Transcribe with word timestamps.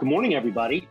Good 0.00 0.08
morning, 0.08 0.34
everybody. 0.34 0.88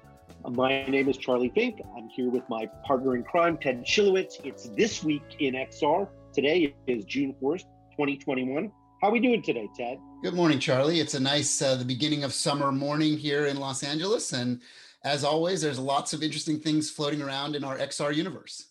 My 0.48 0.86
name 0.86 1.10
is 1.10 1.18
Charlie 1.18 1.52
Fink. 1.56 1.82
I'm 1.98 2.10
here 2.10 2.30
with 2.30 2.48
my 2.48 2.68
partner 2.86 3.16
in 3.16 3.24
crime, 3.24 3.58
Ted 3.58 3.84
Schilowitz. 3.84 4.36
It's 4.46 4.70
This 4.78 5.04
Week 5.04 5.24
in 5.40 5.56
XR. 5.56 6.08
Today 6.32 6.76
is 6.86 7.06
June 7.06 7.34
4th, 7.42 7.64
2021. 7.94 8.72
How 9.02 9.08
are 9.08 9.12
we 9.12 9.20
doing 9.20 9.42
today, 9.42 9.68
Ted? 9.76 9.98
Good 10.22 10.36
morning, 10.36 10.60
Charlie. 10.60 11.00
It's 11.00 11.16
a 11.16 11.20
nice, 11.20 11.60
uh, 11.60 11.76
the 11.76 11.86
beginning 11.86 12.24
of 12.24 12.34
summer 12.34 12.72
morning 12.72 13.18
here 13.18 13.48
in 13.48 13.58
Los 13.58 13.82
Angeles. 13.82 14.32
And 14.32 14.62
as 15.04 15.24
always, 15.24 15.64
there's 15.64 15.80
lots 15.80 16.14
of 16.14 16.22
interesting 16.22 16.60
things 16.60 16.92
floating 16.92 17.24
around 17.24 17.56
in 17.56 17.64
our 17.64 17.80
XR 17.80 18.16
universe. 18.16 18.68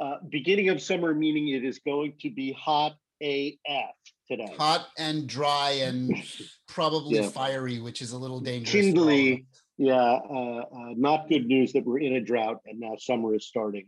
Uh, 0.00 0.18
beginning 0.28 0.68
of 0.68 0.80
summer, 0.80 1.12
meaning 1.12 1.48
it 1.48 1.64
is 1.64 1.80
going 1.80 2.14
to 2.20 2.30
be 2.30 2.52
hot 2.52 2.94
AF 3.20 3.96
today. 4.28 4.54
Hot 4.58 4.88
and 4.98 5.26
dry 5.26 5.70
and 5.82 6.14
probably 6.68 7.20
yeah. 7.20 7.28
fiery, 7.28 7.80
which 7.80 8.02
is 8.02 8.12
a 8.12 8.18
little 8.18 8.40
dangerous. 8.40 8.72
Kindly, 8.84 9.46
yeah, 9.78 9.94
uh, 9.94 10.64
uh, 10.72 10.94
not 10.96 11.28
good 11.28 11.46
news 11.46 11.72
that 11.72 11.84
we're 11.84 11.98
in 11.98 12.14
a 12.14 12.20
drought 12.20 12.60
and 12.66 12.80
now 12.80 12.96
summer 12.98 13.34
is 13.34 13.46
starting 13.46 13.86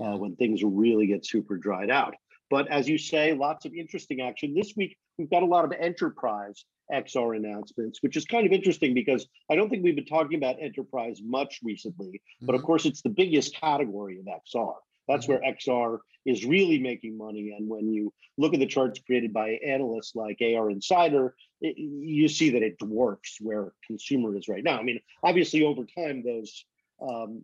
uh, 0.00 0.16
when 0.16 0.36
things 0.36 0.62
really 0.64 1.06
get 1.06 1.24
super 1.24 1.56
dried 1.56 1.90
out. 1.90 2.14
But 2.50 2.68
as 2.68 2.88
you 2.88 2.98
say, 2.98 3.34
lots 3.34 3.66
of 3.66 3.74
interesting 3.74 4.20
action. 4.20 4.54
This 4.54 4.74
week, 4.76 4.96
we've 5.18 5.30
got 5.30 5.42
a 5.42 5.46
lot 5.46 5.64
of 5.64 5.72
enterprise 5.78 6.64
XR 6.92 7.36
announcements, 7.36 8.02
which 8.02 8.16
is 8.16 8.24
kind 8.24 8.46
of 8.46 8.52
interesting 8.52 8.94
because 8.94 9.26
I 9.50 9.56
don't 9.56 9.68
think 9.68 9.84
we've 9.84 9.96
been 9.96 10.06
talking 10.06 10.38
about 10.38 10.56
enterprise 10.60 11.20
much 11.22 11.60
recently. 11.62 12.22
But 12.40 12.54
of 12.54 12.60
mm-hmm. 12.60 12.66
course, 12.66 12.86
it's 12.86 13.02
the 13.02 13.10
biggest 13.10 13.54
category 13.54 14.18
of 14.18 14.24
XR. 14.24 14.74
That's 15.08 15.26
mm-hmm. 15.26 15.42
where 15.42 15.54
XR 15.54 15.98
is 16.26 16.44
really 16.44 16.78
making 16.78 17.16
money. 17.16 17.54
And 17.56 17.68
when 17.68 17.92
you 17.92 18.12
look 18.36 18.54
at 18.54 18.60
the 18.60 18.66
charts 18.66 19.00
created 19.00 19.32
by 19.32 19.58
analysts 19.66 20.14
like 20.14 20.38
AR 20.40 20.70
Insider, 20.70 21.34
it, 21.60 21.76
you 21.78 22.28
see 22.28 22.50
that 22.50 22.62
it 22.62 22.78
dwarfs 22.78 23.38
where 23.40 23.72
consumer 23.86 24.36
is 24.36 24.48
right 24.48 24.62
now. 24.62 24.78
I 24.78 24.82
mean, 24.82 25.00
obviously, 25.22 25.64
over 25.64 25.84
time, 25.84 26.22
those 26.24 26.64
um, 27.00 27.42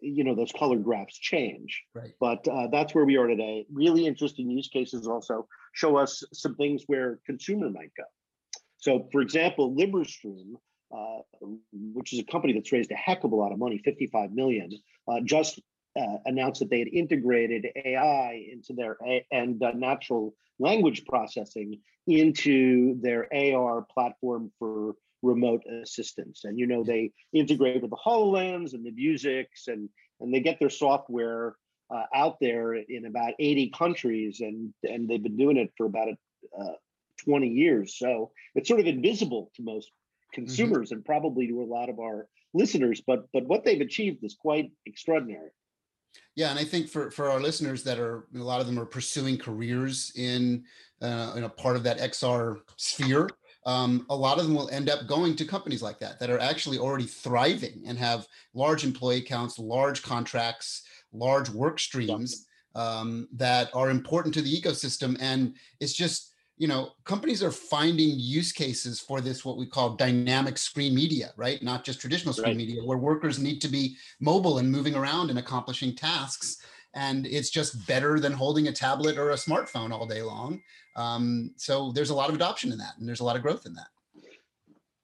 you 0.00 0.24
know 0.24 0.34
those 0.34 0.52
colored 0.52 0.82
graphs 0.82 1.16
change 1.18 1.84
right 1.94 2.12
but 2.20 2.46
uh, 2.48 2.66
that's 2.68 2.94
where 2.94 3.04
we 3.04 3.16
are 3.16 3.26
today 3.26 3.64
really 3.72 4.06
interesting 4.06 4.50
use 4.50 4.68
cases 4.68 5.06
also 5.06 5.46
show 5.72 5.96
us 5.96 6.24
some 6.32 6.54
things 6.56 6.82
where 6.86 7.20
consumer 7.26 7.70
might 7.70 7.92
go 7.96 8.04
so 8.78 9.08
for 9.12 9.20
example 9.20 9.74
Librestream 9.74 10.54
uh, 10.92 11.18
which 11.94 12.12
is 12.12 12.18
a 12.18 12.24
company 12.24 12.54
that's 12.54 12.72
raised 12.72 12.90
a 12.90 12.96
heck 12.96 13.22
of 13.24 13.32
a 13.32 13.36
lot 13.36 13.52
of 13.52 13.58
money 13.58 13.80
55 13.84 14.32
million 14.32 14.70
uh, 15.06 15.20
just 15.24 15.60
uh, 15.96 16.18
announced 16.26 16.60
that 16.60 16.70
they 16.70 16.80
had 16.80 16.88
integrated 16.88 17.66
AI 17.84 18.46
into 18.52 18.72
their 18.72 18.96
A- 19.06 19.26
and 19.30 19.62
uh, 19.62 19.72
natural 19.72 20.34
language 20.58 21.04
processing 21.04 21.80
into 22.06 23.00
their 23.00 23.28
AR 23.32 23.86
platform 23.92 24.50
for 24.58 24.94
remote 25.22 25.62
assistance. 25.82 26.44
And 26.44 26.58
you 26.58 26.66
know 26.66 26.84
they 26.84 27.12
integrate 27.32 27.82
with 27.82 27.90
the 27.90 27.96
Hololens 27.96 28.72
and 28.74 28.84
the 28.84 28.92
Vuzix, 28.92 29.46
and 29.66 29.88
and 30.20 30.32
they 30.32 30.40
get 30.40 30.58
their 30.58 30.70
software 30.70 31.56
uh, 31.94 32.04
out 32.14 32.38
there 32.40 32.74
in 32.74 33.06
about 33.06 33.34
80 33.38 33.70
countries, 33.70 34.40
and 34.40 34.72
and 34.82 35.08
they've 35.08 35.22
been 35.22 35.36
doing 35.36 35.56
it 35.56 35.72
for 35.76 35.86
about 35.86 36.08
uh, 36.58 36.72
20 37.24 37.48
years. 37.48 37.96
So 37.98 38.30
it's 38.54 38.68
sort 38.68 38.80
of 38.80 38.86
invisible 38.86 39.50
to 39.56 39.62
most 39.62 39.88
mm-hmm. 39.88 40.42
consumers 40.42 40.88
mm-hmm. 40.88 40.96
and 40.96 41.04
probably 41.04 41.48
to 41.48 41.62
a 41.62 41.64
lot 41.64 41.88
of 41.88 41.98
our 41.98 42.26
listeners. 42.54 43.02
But 43.06 43.26
but 43.32 43.44
what 43.44 43.64
they've 43.64 43.80
achieved 43.80 44.24
is 44.24 44.34
quite 44.34 44.70
extraordinary. 44.86 45.50
Yeah, 46.36 46.50
and 46.50 46.58
I 46.58 46.64
think 46.64 46.88
for 46.88 47.10
for 47.10 47.30
our 47.30 47.40
listeners 47.40 47.82
that 47.84 47.98
are 47.98 48.26
a 48.34 48.38
lot 48.38 48.60
of 48.60 48.66
them 48.66 48.78
are 48.78 48.86
pursuing 48.86 49.38
careers 49.38 50.12
in 50.14 50.64
uh, 51.02 51.32
in 51.36 51.44
a 51.44 51.48
part 51.48 51.76
of 51.76 51.82
that 51.84 51.98
XR 51.98 52.60
sphere. 52.76 53.28
Um, 53.66 54.06
a 54.08 54.16
lot 54.16 54.38
of 54.38 54.44
them 54.44 54.54
will 54.54 54.70
end 54.70 54.88
up 54.88 55.06
going 55.06 55.36
to 55.36 55.44
companies 55.44 55.82
like 55.82 55.98
that 55.98 56.18
that 56.20 56.30
are 56.30 56.38
actually 56.38 56.78
already 56.78 57.04
thriving 57.04 57.82
and 57.86 57.98
have 57.98 58.26
large 58.54 58.84
employee 58.84 59.20
counts, 59.20 59.58
large 59.58 60.02
contracts, 60.02 60.84
large 61.12 61.50
work 61.50 61.78
streams 61.78 62.46
um, 62.74 63.28
that 63.34 63.68
are 63.74 63.90
important 63.90 64.32
to 64.34 64.42
the 64.42 64.60
ecosystem. 64.60 65.16
And 65.20 65.54
it's 65.80 65.92
just 65.92 66.27
you 66.58 66.66
know 66.66 66.92
companies 67.04 67.42
are 67.42 67.52
finding 67.52 68.10
use 68.16 68.52
cases 68.52 69.00
for 69.00 69.20
this 69.20 69.44
what 69.44 69.56
we 69.56 69.64
call 69.64 69.90
dynamic 69.90 70.58
screen 70.58 70.94
media 70.94 71.32
right 71.36 71.62
not 71.62 71.84
just 71.84 72.00
traditional 72.00 72.34
screen 72.34 72.48
right. 72.48 72.56
media 72.56 72.82
where 72.84 72.98
workers 72.98 73.38
need 73.38 73.60
to 73.60 73.68
be 73.68 73.96
mobile 74.20 74.58
and 74.58 74.70
moving 74.70 74.94
around 74.94 75.30
and 75.30 75.38
accomplishing 75.38 75.94
tasks 75.94 76.58
and 76.94 77.26
it's 77.26 77.50
just 77.50 77.86
better 77.86 78.18
than 78.18 78.32
holding 78.32 78.68
a 78.68 78.72
tablet 78.72 79.16
or 79.16 79.30
a 79.30 79.34
smartphone 79.34 79.92
all 79.92 80.06
day 80.06 80.22
long 80.22 80.60
um, 80.96 81.52
so 81.56 81.92
there's 81.92 82.10
a 82.10 82.14
lot 82.14 82.28
of 82.28 82.34
adoption 82.34 82.72
in 82.72 82.78
that 82.78 82.94
and 82.98 83.08
there's 83.08 83.20
a 83.20 83.24
lot 83.24 83.36
of 83.36 83.42
growth 83.42 83.64
in 83.64 83.74
that 83.74 83.88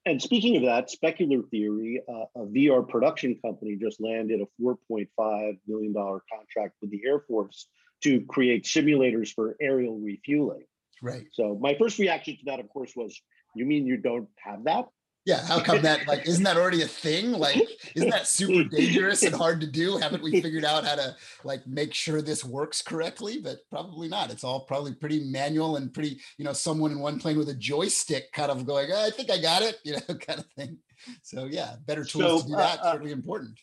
and 0.07 0.21
speaking 0.21 0.55
of 0.55 0.61
that, 0.65 0.87
Specular 0.91 1.49
Theory, 1.49 1.99
uh, 2.07 2.25
a 2.35 2.45
VR 2.45 2.87
production 2.87 3.39
company, 3.43 3.75
just 3.75 3.99
landed 3.99 4.39
a 4.39 4.45
$4.5 4.61 5.57
million 5.67 5.93
contract 5.95 6.75
with 6.79 6.91
the 6.91 7.01
Air 7.03 7.21
Force 7.21 7.67
to 8.03 8.21
create 8.27 8.65
simulators 8.65 9.33
for 9.33 9.55
aerial 9.59 9.97
refueling. 9.97 10.65
Right. 11.01 11.27
So 11.33 11.57
my 11.59 11.75
first 11.75 11.99
reaction 11.99 12.37
to 12.37 12.45
that, 12.45 12.59
of 12.59 12.69
course, 12.69 12.93
was, 12.95 13.19
"You 13.55 13.65
mean 13.65 13.85
you 13.85 13.97
don't 13.97 14.29
have 14.43 14.63
that?" 14.65 14.85
Yeah. 15.25 15.43
How 15.43 15.59
come 15.59 15.81
that? 15.81 16.07
Like, 16.07 16.27
isn't 16.27 16.43
that 16.43 16.55
already 16.55 16.83
a 16.83 16.87
thing? 16.87 17.31
Like, 17.31 17.59
isn't 17.95 18.11
that 18.11 18.27
super 18.27 18.63
dangerous 18.69 19.23
and 19.23 19.33
hard 19.33 19.59
to 19.61 19.67
do? 19.67 19.97
Haven't 19.97 20.21
we 20.21 20.39
figured 20.39 20.63
out 20.63 20.85
how 20.85 20.95
to 20.95 21.15
like 21.43 21.65
make 21.65 21.95
sure 21.95 22.21
this 22.21 22.45
works 22.45 22.83
correctly? 22.83 23.39
But 23.43 23.57
probably 23.71 24.07
not. 24.07 24.29
It's 24.29 24.43
all 24.43 24.61
probably 24.61 24.93
pretty 24.93 25.23
manual 25.23 25.77
and 25.77 25.91
pretty, 25.91 26.19
you 26.37 26.45
know, 26.45 26.53
someone 26.53 26.91
in 26.91 26.99
one 26.99 27.19
plane 27.19 27.39
with 27.39 27.49
a 27.49 27.55
joystick, 27.55 28.31
kind 28.33 28.51
of 28.51 28.67
going, 28.67 28.89
oh, 28.91 29.05
"I 29.05 29.09
think 29.09 29.31
I 29.31 29.39
got 29.39 29.63
it," 29.63 29.79
you 29.83 29.93
know, 29.93 30.15
kind 30.15 30.39
of 30.39 30.45
thing. 30.55 30.77
So 31.23 31.45
yeah, 31.45 31.75
better 31.85 32.03
tools 32.03 32.41
so, 32.41 32.41
to 32.41 32.47
do 32.47 32.55
that. 32.57 32.79
Uh, 32.81 32.91
certainly 32.91 33.11
important. 33.11 33.59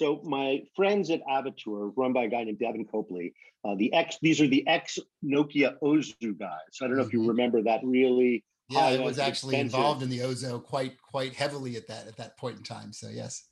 So 0.00 0.18
my 0.24 0.62
friends 0.74 1.10
at 1.10 1.20
Avatour, 1.28 1.92
run 1.94 2.14
by 2.14 2.24
a 2.24 2.28
guy 2.28 2.42
named 2.42 2.58
Devon 2.58 2.86
Copley, 2.86 3.34
uh, 3.66 3.74
the 3.74 3.92
ex 3.92 4.16
these 4.22 4.40
are 4.40 4.46
the 4.46 4.66
ex 4.66 4.98
Nokia 5.22 5.74
OZO 5.82 6.38
guys. 6.38 6.48
I 6.80 6.86
don't 6.86 6.92
know 6.96 7.02
mm-hmm. 7.02 7.08
if 7.08 7.12
you 7.12 7.18
mm-hmm. 7.18 7.28
remember 7.28 7.62
that 7.64 7.80
really. 7.84 8.42
Yeah, 8.70 8.88
it 8.88 9.02
was 9.02 9.18
actually 9.18 9.56
expensive. 9.56 9.78
involved 9.78 10.02
in 10.02 10.08
the 10.08 10.20
OZO 10.20 10.64
quite 10.64 10.96
quite 11.02 11.34
heavily 11.34 11.76
at 11.76 11.86
that 11.88 12.06
at 12.06 12.16
that 12.16 12.38
point 12.38 12.56
in 12.56 12.62
time. 12.62 12.94
So 12.94 13.10
yes. 13.10 13.46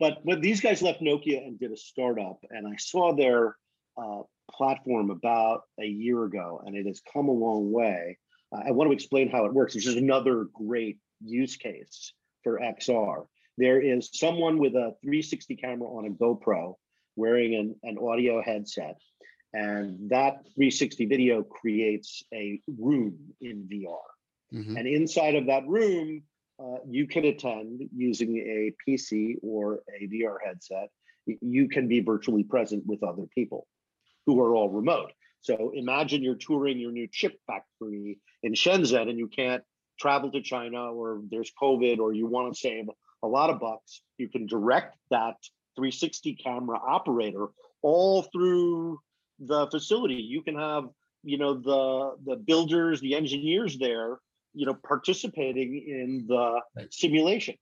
But 0.00 0.20
when 0.22 0.40
these 0.40 0.62
guys 0.62 0.80
left 0.80 1.02
Nokia 1.02 1.46
and 1.46 1.60
did 1.60 1.72
a 1.72 1.76
startup, 1.76 2.38
and 2.48 2.66
I 2.66 2.76
saw 2.76 3.14
their 3.14 3.54
uh, 4.02 4.22
platform 4.50 5.10
about 5.10 5.64
a 5.78 5.84
year 5.84 6.24
ago, 6.24 6.62
and 6.64 6.74
it 6.74 6.86
has 6.86 7.02
come 7.12 7.28
a 7.28 7.32
long 7.32 7.70
way. 7.70 8.16
Uh, 8.50 8.62
I 8.66 8.70
want 8.70 8.88
to 8.88 8.94
explain 8.94 9.28
how 9.28 9.44
it 9.44 9.52
works. 9.52 9.74
This 9.74 9.86
is 9.86 9.96
another 9.96 10.46
great 10.54 10.96
use 11.20 11.56
case 11.56 12.14
for 12.44 12.58
XR 12.60 13.26
there 13.58 13.80
is 13.80 14.10
someone 14.12 14.58
with 14.58 14.74
a 14.74 14.94
360 15.02 15.56
camera 15.56 15.88
on 15.88 16.06
a 16.06 16.10
GoPro 16.10 16.74
wearing 17.16 17.54
an, 17.54 17.76
an 17.82 17.98
audio 17.98 18.42
headset. 18.42 18.96
And 19.52 20.10
that 20.10 20.44
360 20.54 21.06
video 21.06 21.42
creates 21.42 22.22
a 22.32 22.60
room 22.78 23.18
in 23.40 23.68
VR. 23.70 23.96
Mm-hmm. 24.54 24.76
And 24.76 24.88
inside 24.88 25.34
of 25.34 25.46
that 25.46 25.66
room, 25.66 26.22
uh, 26.62 26.78
you 26.88 27.06
can 27.06 27.24
attend 27.24 27.82
using 27.94 28.36
a 28.38 28.72
PC 28.86 29.36
or 29.42 29.80
a 30.00 30.06
VR 30.06 30.36
headset. 30.44 30.88
You 31.26 31.68
can 31.68 31.88
be 31.88 32.00
virtually 32.00 32.44
present 32.44 32.86
with 32.86 33.02
other 33.02 33.24
people 33.34 33.66
who 34.26 34.40
are 34.40 34.54
all 34.54 34.70
remote. 34.70 35.12
So 35.40 35.72
imagine 35.74 36.22
you're 36.22 36.36
touring 36.36 36.78
your 36.78 36.92
new 36.92 37.08
chip 37.10 37.38
factory 37.46 38.18
in 38.42 38.52
Shenzhen 38.52 39.08
and 39.08 39.18
you 39.18 39.28
can't 39.28 39.62
travel 39.98 40.30
to 40.32 40.40
China 40.40 40.92
or 40.92 41.20
there's 41.30 41.50
COVID 41.60 41.98
or 41.98 42.12
you 42.12 42.26
want 42.26 42.54
to 42.54 42.58
save 42.58 42.86
a 43.22 43.28
lot 43.28 43.50
of 43.50 43.60
bucks. 43.60 44.02
You 44.18 44.28
can 44.28 44.46
direct 44.46 44.96
that 45.10 45.36
360 45.76 46.34
camera 46.34 46.78
operator 46.78 47.46
all 47.82 48.22
through 48.22 49.00
the 49.38 49.66
facility. 49.68 50.14
You 50.14 50.42
can 50.42 50.56
have, 50.56 50.84
you 51.22 51.38
know, 51.38 51.54
the 51.54 52.16
the 52.24 52.36
builders, 52.36 53.00
the 53.00 53.14
engineers 53.14 53.78
there, 53.78 54.18
you 54.54 54.66
know, 54.66 54.74
participating 54.86 55.84
in 55.86 56.26
the 56.28 56.60
right. 56.76 56.92
simulation. 56.92 57.56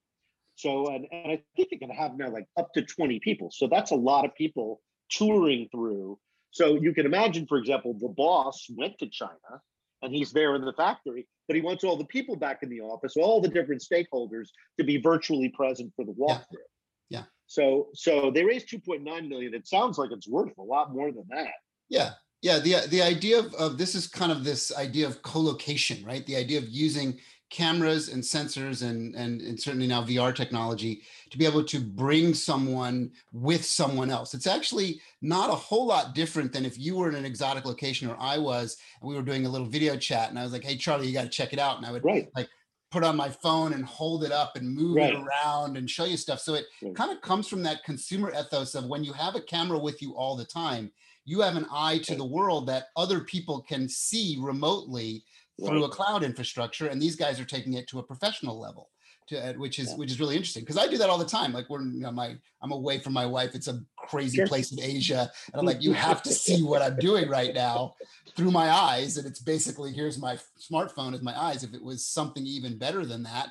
So, 0.56 0.88
and, 0.88 1.06
and 1.10 1.32
I 1.32 1.42
think 1.56 1.70
they 1.70 1.76
can 1.76 1.90
have 1.90 2.16
now 2.16 2.30
like 2.30 2.46
up 2.58 2.72
to 2.74 2.82
20 2.82 3.20
people. 3.20 3.50
So 3.50 3.66
that's 3.66 3.92
a 3.92 3.96
lot 3.96 4.26
of 4.26 4.34
people 4.34 4.82
touring 5.10 5.68
through. 5.72 6.18
So 6.50 6.74
you 6.74 6.92
can 6.92 7.06
imagine, 7.06 7.46
for 7.46 7.56
example, 7.56 7.94
the 7.98 8.08
boss 8.08 8.66
went 8.76 8.98
to 8.98 9.08
China 9.08 9.62
and 10.02 10.14
he's 10.14 10.32
there 10.32 10.54
in 10.54 10.64
the 10.64 10.72
factory, 10.72 11.26
but 11.46 11.56
he 11.56 11.62
wants 11.62 11.84
all 11.84 11.96
the 11.96 12.04
people 12.04 12.36
back 12.36 12.62
in 12.62 12.68
the 12.68 12.80
office, 12.80 13.14
all 13.16 13.40
the 13.40 13.48
different 13.48 13.82
stakeholders 13.82 14.48
to 14.78 14.84
be 14.84 14.98
virtually 14.98 15.48
present 15.50 15.92
for 15.94 16.04
the 16.04 16.12
walkthrough. 16.12 16.66
Yeah. 17.08 17.18
yeah. 17.18 17.22
So 17.46 17.88
so 17.94 18.30
they 18.30 18.44
raised 18.44 18.68
2.9 18.68 19.04
million. 19.28 19.54
It 19.54 19.66
sounds 19.66 19.98
like 19.98 20.10
it's 20.12 20.28
worth 20.28 20.56
a 20.58 20.62
lot 20.62 20.92
more 20.92 21.10
than 21.12 21.24
that. 21.30 21.52
Yeah. 21.88 22.10
Yeah, 22.42 22.58
the 22.58 22.86
the 22.88 23.02
idea 23.02 23.38
of, 23.38 23.52
of 23.54 23.76
this 23.76 23.94
is 23.94 24.06
kind 24.06 24.32
of 24.32 24.44
this 24.44 24.74
idea 24.74 25.06
of 25.06 25.20
co-location, 25.20 26.02
right? 26.06 26.24
The 26.24 26.36
idea 26.36 26.56
of 26.56 26.68
using 26.68 27.18
cameras 27.50 28.08
and 28.08 28.22
sensors 28.22 28.88
and, 28.88 29.14
and, 29.16 29.40
and 29.40 29.60
certainly 29.60 29.86
now 29.86 30.02
VR 30.02 30.34
technology 30.34 31.02
to 31.30 31.36
be 31.36 31.44
able 31.44 31.64
to 31.64 31.80
bring 31.80 32.32
someone 32.32 33.10
with 33.32 33.64
someone 33.64 34.10
else. 34.10 34.34
It's 34.34 34.46
actually 34.46 35.00
not 35.20 35.50
a 35.50 35.54
whole 35.54 35.86
lot 35.86 36.14
different 36.14 36.52
than 36.52 36.64
if 36.64 36.78
you 36.78 36.96
were 36.96 37.08
in 37.08 37.16
an 37.16 37.24
exotic 37.24 37.64
location 37.64 38.08
or 38.08 38.16
I 38.20 38.38
was, 38.38 38.78
and 39.00 39.08
we 39.08 39.16
were 39.16 39.22
doing 39.22 39.46
a 39.46 39.48
little 39.48 39.66
video 39.66 39.96
chat 39.96 40.30
and 40.30 40.38
I 40.38 40.44
was 40.44 40.52
like, 40.52 40.64
hey, 40.64 40.76
Charlie, 40.76 41.08
you 41.08 41.12
got 41.12 41.24
to 41.24 41.28
check 41.28 41.52
it 41.52 41.58
out. 41.58 41.76
And 41.76 41.84
I 41.84 41.92
would 41.92 42.04
right. 42.04 42.28
like 42.36 42.48
put 42.90 43.04
on 43.04 43.16
my 43.16 43.28
phone 43.28 43.72
and 43.72 43.84
hold 43.84 44.24
it 44.24 44.32
up 44.32 44.56
and 44.56 44.72
move 44.72 44.96
Right. 44.96 45.14
it 45.14 45.16
around 45.16 45.76
and 45.76 45.90
show 45.90 46.04
you 46.04 46.16
stuff. 46.16 46.40
So 46.40 46.54
it 46.54 46.66
Right. 46.82 46.94
kind 46.94 47.10
of 47.10 47.20
comes 47.20 47.48
from 47.48 47.62
that 47.64 47.84
consumer 47.84 48.32
ethos 48.32 48.74
of 48.74 48.86
when 48.86 49.04
you 49.04 49.12
have 49.12 49.34
a 49.34 49.40
camera 49.40 49.78
with 49.78 50.02
you 50.02 50.16
all 50.16 50.36
the 50.36 50.44
time, 50.44 50.92
you 51.24 51.40
have 51.40 51.56
an 51.56 51.66
eye 51.70 51.98
to 51.98 52.16
the 52.16 52.24
world 52.24 52.66
that 52.66 52.88
other 52.96 53.20
people 53.20 53.62
can 53.62 53.88
see 53.88 54.36
remotely 54.40 55.24
through 55.66 55.84
a 55.84 55.88
cloud 55.88 56.22
infrastructure. 56.22 56.86
And 56.88 57.00
these 57.00 57.16
guys 57.16 57.38
are 57.40 57.44
taking 57.44 57.74
it 57.74 57.86
to 57.88 57.98
a 57.98 58.02
professional 58.02 58.58
level. 58.58 58.90
To, 59.28 59.50
uh, 59.50 59.52
which 59.54 59.78
is 59.78 59.90
Yeah. 59.90 59.96
which 59.96 60.10
is 60.10 60.18
really 60.18 60.34
interesting 60.34 60.64
because 60.64 60.76
I 60.76 60.88
do 60.88 60.98
that 60.98 61.08
all 61.08 61.18
the 61.18 61.24
time. 61.24 61.52
Like 61.52 61.70
we're 61.70 61.82
you 61.82 62.00
know, 62.00 62.10
my 62.10 62.36
I'm 62.62 62.72
away 62.72 62.98
from 62.98 63.12
my 63.12 63.26
wife. 63.26 63.54
It's 63.54 63.68
a 63.68 63.80
crazy 63.96 64.38
Sure. 64.38 64.46
place 64.48 64.72
in 64.72 64.80
Asia, 64.80 65.30
and 65.52 65.60
I'm 65.60 65.66
like, 65.66 65.80
you 65.82 65.92
have 66.08 66.20
to 66.24 66.32
see 66.32 66.64
what 66.64 66.82
I'm 66.82 66.96
doing 66.96 67.28
right 67.28 67.54
now 67.54 67.94
through 68.34 68.50
my 68.50 68.70
eyes. 68.70 69.18
And 69.18 69.26
it's 69.28 69.38
basically 69.40 69.92
here's 69.92 70.18
my 70.18 70.36
smartphone 70.58 71.14
as 71.14 71.22
my 71.22 71.38
eyes. 71.40 71.62
If 71.62 71.74
it 71.74 71.84
was 71.84 72.04
something 72.04 72.44
even 72.44 72.76
better 72.76 73.06
than 73.06 73.22
that, 73.22 73.50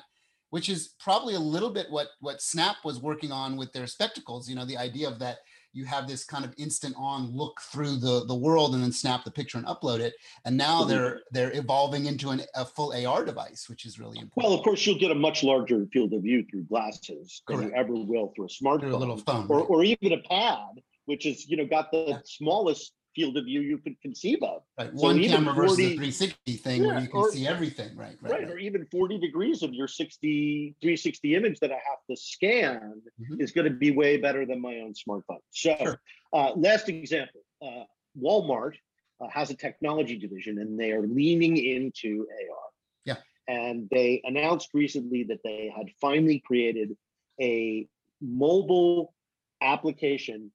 which 0.50 0.68
is 0.68 0.96
probably 0.98 1.34
a 1.34 1.40
little 1.40 1.70
bit 1.70 1.86
what 1.90 2.08
what 2.20 2.42
Snap 2.42 2.76
was 2.84 2.98
working 3.00 3.32
on 3.32 3.56
with 3.56 3.72
their 3.72 3.86
spectacles. 3.86 4.50
You 4.50 4.56
know, 4.56 4.66
the 4.66 4.76
idea 4.76 5.08
of 5.08 5.18
that 5.20 5.38
you 5.72 5.84
have 5.84 6.08
this 6.08 6.24
kind 6.24 6.44
of 6.44 6.52
instant 6.58 6.94
on 6.98 7.30
look 7.30 7.60
through 7.60 7.96
the 7.96 8.24
the 8.26 8.34
world 8.34 8.74
and 8.74 8.82
then 8.82 8.92
snap 8.92 9.24
the 9.24 9.30
picture 9.30 9.58
and 9.58 9.66
upload 9.66 10.00
it. 10.00 10.14
And 10.44 10.56
now 10.56 10.84
they're 10.84 11.20
they're 11.30 11.56
evolving 11.56 12.06
into 12.06 12.30
an, 12.30 12.42
a 12.54 12.64
full 12.64 12.92
AR 13.06 13.24
device, 13.24 13.68
which 13.68 13.86
is 13.86 13.98
really 13.98 14.18
important. 14.18 14.50
Well, 14.50 14.58
of 14.58 14.64
course, 14.64 14.84
you'll 14.86 14.98
get 14.98 15.10
a 15.10 15.14
much 15.14 15.42
larger 15.44 15.86
field 15.92 16.12
of 16.12 16.22
view 16.22 16.44
through 16.50 16.64
glasses 16.64 17.42
than 17.46 17.62
you 17.62 17.72
ever 17.72 17.92
will 17.94 18.32
through 18.34 18.46
a 18.46 18.48
Through 18.48 18.68
a 18.68 18.78
smartphone, 18.78 18.98
little 18.98 19.16
phone. 19.16 19.46
or, 19.48 19.58
right? 19.58 19.66
or 19.68 19.84
even 19.84 20.12
a 20.12 20.18
pad, 20.28 20.82
which 21.06 21.24
is 21.26 21.48
you 21.48 21.56
know 21.56 21.66
got 21.66 21.90
the 21.92 22.04
Yeah. 22.08 22.18
smallest 22.24 22.92
field 23.14 23.36
of 23.36 23.44
view 23.44 23.60
you 23.60 23.78
could 23.78 24.00
conceive 24.00 24.42
of. 24.42 24.62
Right. 24.78 24.92
One 24.94 25.22
camera 25.22 25.54
versus 25.54 25.76
40 25.76 25.84
a 25.84 25.88
360 25.96 26.52
thing 26.56 26.86
where 26.86 27.00
you 27.00 27.08
can 27.08 27.16
or- 27.18 27.32
see 27.32 27.46
everything. 27.46 27.96
Right. 27.96 28.16
Right. 28.20 28.32
Right, 28.32 28.42
right. 28.42 28.50
or 28.50 28.58
even 28.58 28.86
40 28.90 29.18
degrees 29.18 29.62
of 29.62 29.74
your 29.74 29.88
60 29.88 30.74
360 30.80 31.34
image 31.34 31.58
that 31.60 31.70
I 31.72 31.80
have 31.88 31.98
to 32.08 32.16
scan 32.16 33.02
Mhm. 33.20 33.40
is 33.40 33.52
going 33.52 33.66
to 33.66 33.76
be 33.76 33.90
way 33.90 34.16
better 34.16 34.46
than 34.46 34.60
my 34.60 34.76
own 34.80 34.94
smartphone. 34.94 35.40
So, 35.50 35.76
Sure. 35.76 36.00
uh, 36.32 36.52
last 36.54 36.88
example, 36.88 37.40
uh, 37.62 37.84
Walmart 38.20 38.74
uh, 39.20 39.28
has 39.28 39.50
a 39.50 39.54
technology 39.54 40.16
division 40.16 40.58
and 40.60 40.78
they 40.78 40.92
are 40.92 41.02
leaning 41.06 41.56
into 41.58 42.26
AR. 42.30 42.68
Yeah. 43.04 43.16
And 43.48 43.88
they 43.90 44.22
announced 44.24 44.70
recently 44.72 45.24
that 45.24 45.42
they 45.42 45.68
had 45.76 45.90
finally 46.00 46.38
created 46.40 46.96
a 47.40 47.86
mobile 48.22 49.12
application 49.60 50.50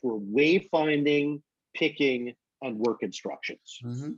for 0.00 0.18
wayfinding, 0.20 1.42
picking, 1.78 2.34
and 2.62 2.78
work 2.78 3.02
instructions. 3.02 3.78
Mhm. 3.82 4.16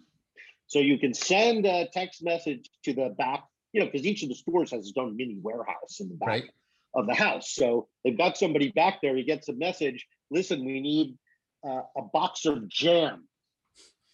So 0.66 0.78
you 0.78 0.98
can 0.98 1.12
send 1.14 1.66
a 1.66 1.88
text 1.92 2.22
message 2.22 2.70
to 2.84 2.92
the 2.92 3.08
back, 3.18 3.44
you 3.72 3.80
know, 3.80 3.86
because 3.86 4.06
each 4.06 4.22
of 4.22 4.28
the 4.28 4.34
stores 4.34 4.70
has 4.70 4.88
its 4.88 4.96
own 4.96 5.16
mini 5.16 5.36
warehouse 5.42 6.00
in 6.00 6.08
the 6.08 6.14
back 6.14 6.28
Right. 6.28 6.50
of 6.94 7.06
the 7.06 7.14
house. 7.14 7.50
So 7.52 7.88
they've 8.04 8.16
got 8.16 8.36
somebody 8.36 8.70
back 8.70 9.00
there. 9.02 9.16
He 9.16 9.24
gets 9.24 9.48
a 9.48 9.54
message. 9.54 10.06
Listen, 10.30 10.64
we 10.64 10.80
need 10.80 11.18
uh, 11.64 11.82
a 11.96 12.02
box 12.12 12.44
of 12.46 12.68
jam. 12.68 13.28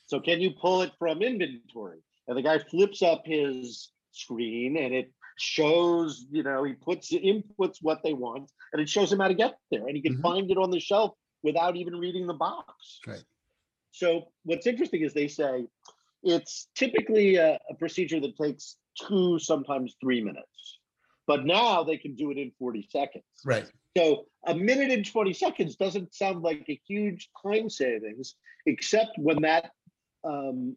So 0.06 0.18
can 0.20 0.40
you 0.40 0.50
pull 0.52 0.80
it 0.82 0.92
from 0.98 1.20
inventory? 1.20 2.00
And 2.26 2.38
the 2.38 2.42
guy 2.42 2.58
flips 2.58 3.02
up 3.02 3.26
his 3.26 3.90
screen 4.12 4.78
and 4.78 4.94
it 4.94 5.12
shows, 5.36 6.26
you 6.30 6.42
know, 6.42 6.64
he 6.64 6.72
puts 6.72 7.12
inputs 7.12 7.78
what 7.82 8.02
they 8.02 8.14
want 8.14 8.50
and 8.72 8.80
it 8.80 8.88
shows 8.88 9.12
him 9.12 9.20
how 9.20 9.28
to 9.28 9.34
get 9.34 9.58
there. 9.70 9.86
And 9.86 9.94
he 9.96 10.00
can 10.02 10.16
Mhm. 10.16 10.22
find 10.22 10.50
it 10.50 10.56
on 10.56 10.70
the 10.70 10.80
shelf 10.80 11.14
without 11.42 11.76
even 11.76 11.96
reading 11.96 12.26
the 12.26 12.32
box. 12.34 13.00
Right. 13.06 13.24
So 13.94 14.24
what's 14.42 14.66
interesting 14.66 15.02
is 15.02 15.14
they 15.14 15.28
say 15.28 15.66
it's 16.24 16.66
typically 16.74 17.36
a, 17.36 17.58
a 17.70 17.74
procedure 17.78 18.18
that 18.20 18.36
takes 18.36 18.76
two, 19.00 19.38
sometimes 19.38 19.94
three 20.00 20.20
minutes. 20.20 20.80
But 21.28 21.46
now 21.46 21.84
they 21.84 21.96
can 21.96 22.16
do 22.16 22.32
it 22.32 22.36
in 22.36 22.50
40 22.58 22.88
seconds. 22.90 23.24
Right. 23.44 23.66
So 23.96 24.26
a 24.46 24.54
minute 24.54 24.90
and 24.90 25.06
20 25.06 25.32
seconds 25.32 25.76
doesn't 25.76 26.12
sound 26.12 26.42
like 26.42 26.64
a 26.68 26.80
huge 26.88 27.30
time 27.40 27.70
savings, 27.70 28.34
except 28.66 29.12
when 29.16 29.42
that 29.42 29.70
um, 30.24 30.76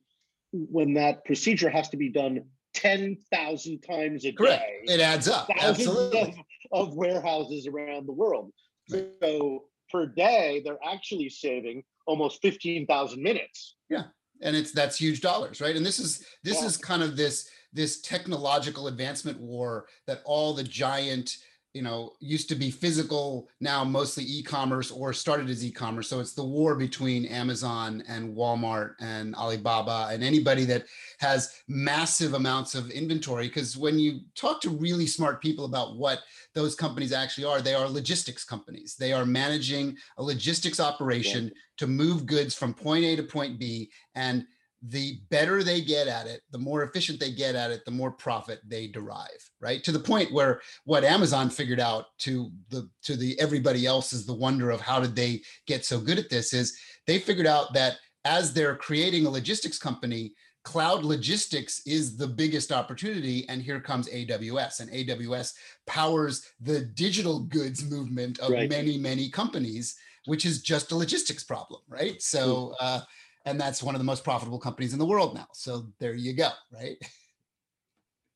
when 0.51 0.93
that 0.93 1.25
procedure 1.25 1.69
has 1.69 1.89
to 1.89 1.97
be 1.97 2.09
done 2.09 2.43
10,000 2.75 3.79
times 3.79 4.25
a 4.25 4.31
Correct. 4.31 4.61
day 4.61 4.93
It 4.93 4.99
adds 4.99 5.27
up. 5.27 5.49
Absolutely. 5.59 6.35
of, 6.71 6.89
of 6.89 6.95
warehouses 6.95 7.65
around 7.67 8.07
the 8.07 8.13
world. 8.13 8.51
So 8.89 9.63
per 9.91 10.05
day, 10.05 10.61
they're 10.63 10.77
actually 10.85 11.29
saving 11.29 11.83
almost 12.07 12.41
15,000 12.41 13.21
minutes. 13.21 13.75
Yeah. 13.89 14.03
And 14.41 14.55
it's 14.55 14.71
that's 14.71 14.97
huge 14.97 15.21
dollars 15.21 15.61
right 15.61 15.75
and 15.75 15.83
this 15.85 15.99
is 15.99 16.23
this 16.43 16.59
Yeah. 16.61 16.67
is 16.67 16.77
kind 16.77 17.01
of 17.01 17.17
this 17.17 17.49
this 17.73 18.01
technological 18.01 18.87
advancement 18.87 19.39
war 19.39 19.87
that 20.05 20.21
all 20.25 20.53
the 20.53 20.63
giant 20.63 21.37
you 21.77 21.83
know 21.83 22.13
used 22.19 22.49
to 22.49 22.55
be 22.55 22.71
physical 22.71 23.47
now 23.61 23.83
mostly 23.83 24.23
e-commerce 24.23 24.89
or 24.89 25.13
started 25.13 25.47
as 25.47 25.63
e-commerce. 25.63 26.09
So 26.09 26.19
it's 26.19 26.33
the 26.33 26.43
war 26.43 26.73
between 26.73 27.27
amazon 27.27 28.03
and 28.07 28.35
walmart 28.35 28.95
and 28.99 29.35
alibaba 29.35 30.09
and 30.11 30.23
anybody 30.23 30.65
that 30.65 30.85
has 31.19 31.61
massive 31.67 32.33
amounts 32.33 32.73
of 32.73 32.89
inventory. 32.89 33.47
Because 33.47 33.77
when 33.77 33.99
you 33.99 34.21
talk 34.33 34.59
to 34.61 34.71
really 34.71 35.05
smart 35.05 35.39
people 35.39 35.65
about 35.65 35.97
what 35.97 36.21
those 36.55 36.73
companies 36.73 37.13
actually 37.13 37.45
are 37.45 37.61
they 37.61 37.75
are 37.75 37.87
logistics 37.87 38.43
companies. 38.43 38.95
They 38.95 39.13
are 39.13 39.25
managing 39.25 39.97
a 40.17 40.23
logistics 40.23 40.79
operation 40.79 41.51
to 41.77 41.85
move 41.85 42.25
goods 42.25 42.55
from 42.55 42.73
point 42.73 43.05
a 43.05 43.15
to 43.17 43.23
point 43.23 43.59
b 43.59 43.91
and 44.15 44.47
the 44.81 45.19
better 45.29 45.63
they 45.63 45.81
get 45.81 46.07
at 46.07 46.27
it, 46.27 46.41
the 46.51 46.57
more 46.57 46.83
efficient 46.83 47.19
they 47.19 47.31
get 47.31 47.55
at 47.55 47.71
it, 47.71 47.83
the 47.85 47.91
more 47.91 48.11
profit 48.11 48.59
they 48.67 48.87
derive, 48.87 49.49
right? 49.59 49.83
To 49.83 49.91
the 49.91 49.99
point 49.99 50.31
where 50.31 50.61
what 50.85 51.03
Amazon 51.03 51.49
figured 51.49 51.79
out 51.79 52.05
to 52.19 52.51
the 52.69 52.89
to 53.03 53.15
the 53.15 53.39
everybody 53.39 53.85
else 53.85 54.13
is 54.13 54.25
the 54.25 54.33
wonder 54.35 54.69
of 54.69 54.81
how 54.81 54.99
did 54.99 55.15
they 55.15 55.41
get 55.65 55.83
so 55.85 55.99
good 55.99 56.19
at 56.19 56.29
this 56.29 56.53
is 56.53 56.77
they 57.07 57.17
figured 57.19 57.47
out 57.47 57.73
that 57.73 57.97
as 58.25 58.53
they're 58.53 58.75
creating 58.75 59.25
a 59.25 59.29
logistics 59.29 59.79
company, 59.79 60.33
cloud 60.63 61.03
logistics 61.05 61.81
is 61.87 62.17
the 62.17 62.27
biggest 62.27 62.71
opportunity 62.71 63.47
and 63.47 63.61
here 63.61 63.79
comes 63.79 64.09
AWS 64.09 64.81
and 64.81 64.91
AWS 64.91 65.53
powers 65.87 66.45
the 66.59 66.81
digital 66.81 67.39
goods 67.39 67.89
movement 67.89 68.37
of 68.39 68.51
Right. 68.51 68.69
many 68.69 68.97
many 68.97 69.29
companies 69.29 69.95
which 70.25 70.45
is 70.45 70.61
just 70.61 70.91
a 70.91 70.95
logistics 70.95 71.43
problem, 71.45 71.81
right? 71.87 72.21
So 72.21 72.75
uh 72.81 72.99
and 73.47 73.59
that's 73.59 73.81
one 73.81 73.95
of 73.95 73.99
the 73.99 74.05
most 74.05 74.23
profitable 74.23 74.59
companies 74.59 74.93
in 74.93 74.99
the 74.99 75.05
world 75.05 75.33
now. 75.33 75.47
So 75.53 75.87
there 75.99 76.13
you 76.13 76.33
go, 76.33 76.49
right? 76.71 76.97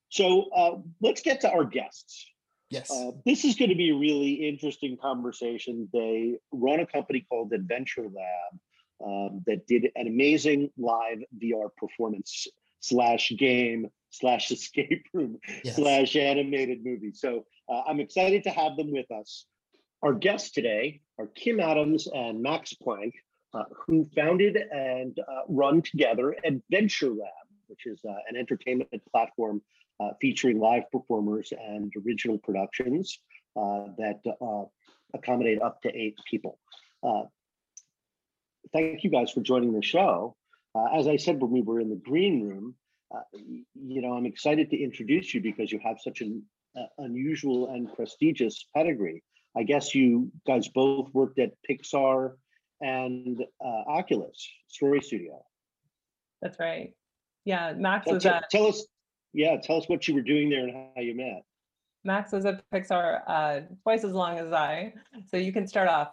So 0.10 0.50
uh, 0.56 0.78
let's 1.02 1.22
get 1.22 1.42
to 1.42 1.52
our 1.52 1.66
guests. 1.66 2.26
Yes. 2.70 2.90
Uh, 2.90 3.12
this 3.26 3.44
is 3.44 3.56
going 3.56 3.70
to 3.70 3.76
be 3.76 3.90
a 3.90 3.96
really 3.96 4.34
interesting 4.48 4.98
conversation. 5.02 5.90
They 5.94 6.38
run 6.52 6.80
a 6.80 6.86
company 6.86 7.26
called 7.28 7.52
Adventure 7.54 8.04
Lab 8.04 8.60
um, 9.06 9.44
that 9.48 9.68
did 9.68 9.90
an 9.96 10.08
amazing 10.08 10.70
live 10.78 11.20
VR 11.42 11.70
performance 11.78 12.48
slash 12.80 13.32
game 13.38 13.88
slash 14.10 14.52
escape 14.52 15.06
room 15.14 15.38
yes. 15.64 15.76
slash 15.76 16.16
animated 16.16 16.84
movie. 16.84 17.12
So 17.14 17.46
uh, 17.70 17.82
I'm 17.88 18.00
excited 18.00 18.44
to 18.44 18.50
have 18.50 18.78
them 18.78 18.92
with 18.92 19.10
us. 19.12 19.46
Our 20.04 20.14
guests 20.14 20.52
today 20.52 21.02
are 21.20 21.28
Kim 21.28 21.60
Adams 21.60 22.08
and 22.14 22.42
Max 22.42 22.74
Planck, 22.86 23.14
uh, 23.54 23.64
who 23.86 24.08
founded 24.16 24.56
and 24.72 25.20
uh, 25.20 25.42
run 25.50 25.82
together 25.82 26.36
Adventure 26.46 27.10
Lab, 27.10 27.48
which 27.68 27.86
is 27.86 28.00
uh, 28.08 28.14
an 28.30 28.38
entertainment 28.38 28.90
platform 29.12 29.62
uh, 30.00 30.10
featuring 30.22 30.60
live 30.60 30.84
performers 30.92 31.52
and 31.52 31.92
original 32.06 32.38
productions 32.38 33.20
uh, 33.58 33.86
that 33.98 34.22
accommodate 35.14 35.62
up 35.62 35.82
to 35.82 35.94
eight 35.96 36.18
people. 36.30 36.58
Thank 38.74 39.04
you 39.04 39.10
guys 39.10 39.32
for 39.32 39.42
joining 39.42 39.74
the 39.74 39.82
show. 39.82 40.36
As 40.96 41.08
I 41.10 41.18
said 41.18 41.42
when 41.42 41.52
we 41.52 41.62
were 41.62 41.82
in 41.82 41.90
the 41.90 41.98
green 41.98 42.48
room, 42.48 42.76
you 43.36 44.02
know, 44.02 44.14
I'm 44.14 44.26
excited 44.26 44.70
to 44.70 44.82
introduce 44.82 45.34
you 45.34 45.42
because 45.42 45.74
you 45.74 45.80
have 45.84 45.98
such 46.00 46.22
an 46.22 46.44
unusual 46.98 47.70
and 47.72 47.94
prestigious 47.94 48.66
pedigree. 48.74 49.22
I 49.58 49.64
guess 49.64 49.94
you 49.94 50.32
guys 50.48 50.70
both 50.70 51.10
worked 51.14 51.38
at 51.40 51.52
Pixar 51.70 52.36
and 52.82 53.44
uh, 53.64 53.90
Oculus 53.90 54.48
Story 54.68 55.02
Studio. 55.02 55.44
That's 56.42 56.60
right. 56.60 56.94
Yeah, 57.46 57.74
Max 57.78 58.06
Tell, 58.06 58.14
was 58.16 58.24
tell- 58.24 58.34
at 58.36 58.50
tell 58.50 58.68
us, 58.68 58.86
yeah, 59.34 59.58
tell 59.62 59.78
us 59.78 59.88
what 59.88 60.08
you 60.08 60.16
were 60.16 60.22
doing 60.22 60.50
there 60.50 60.68
and 60.68 60.90
how 60.96 61.02
you 61.02 61.16
met. 61.16 61.44
Max 62.04 62.32
was 62.32 62.46
at 62.46 62.64
Pixar 62.72 63.22
uh, 63.28 63.60
twice 63.84 64.04
as 64.04 64.12
long 64.12 64.40
as 64.40 64.52
I, 64.52 64.94
so 65.28 65.38
you 65.38 65.54
can 65.54 65.68
start 65.68 65.88
off. 65.88 66.10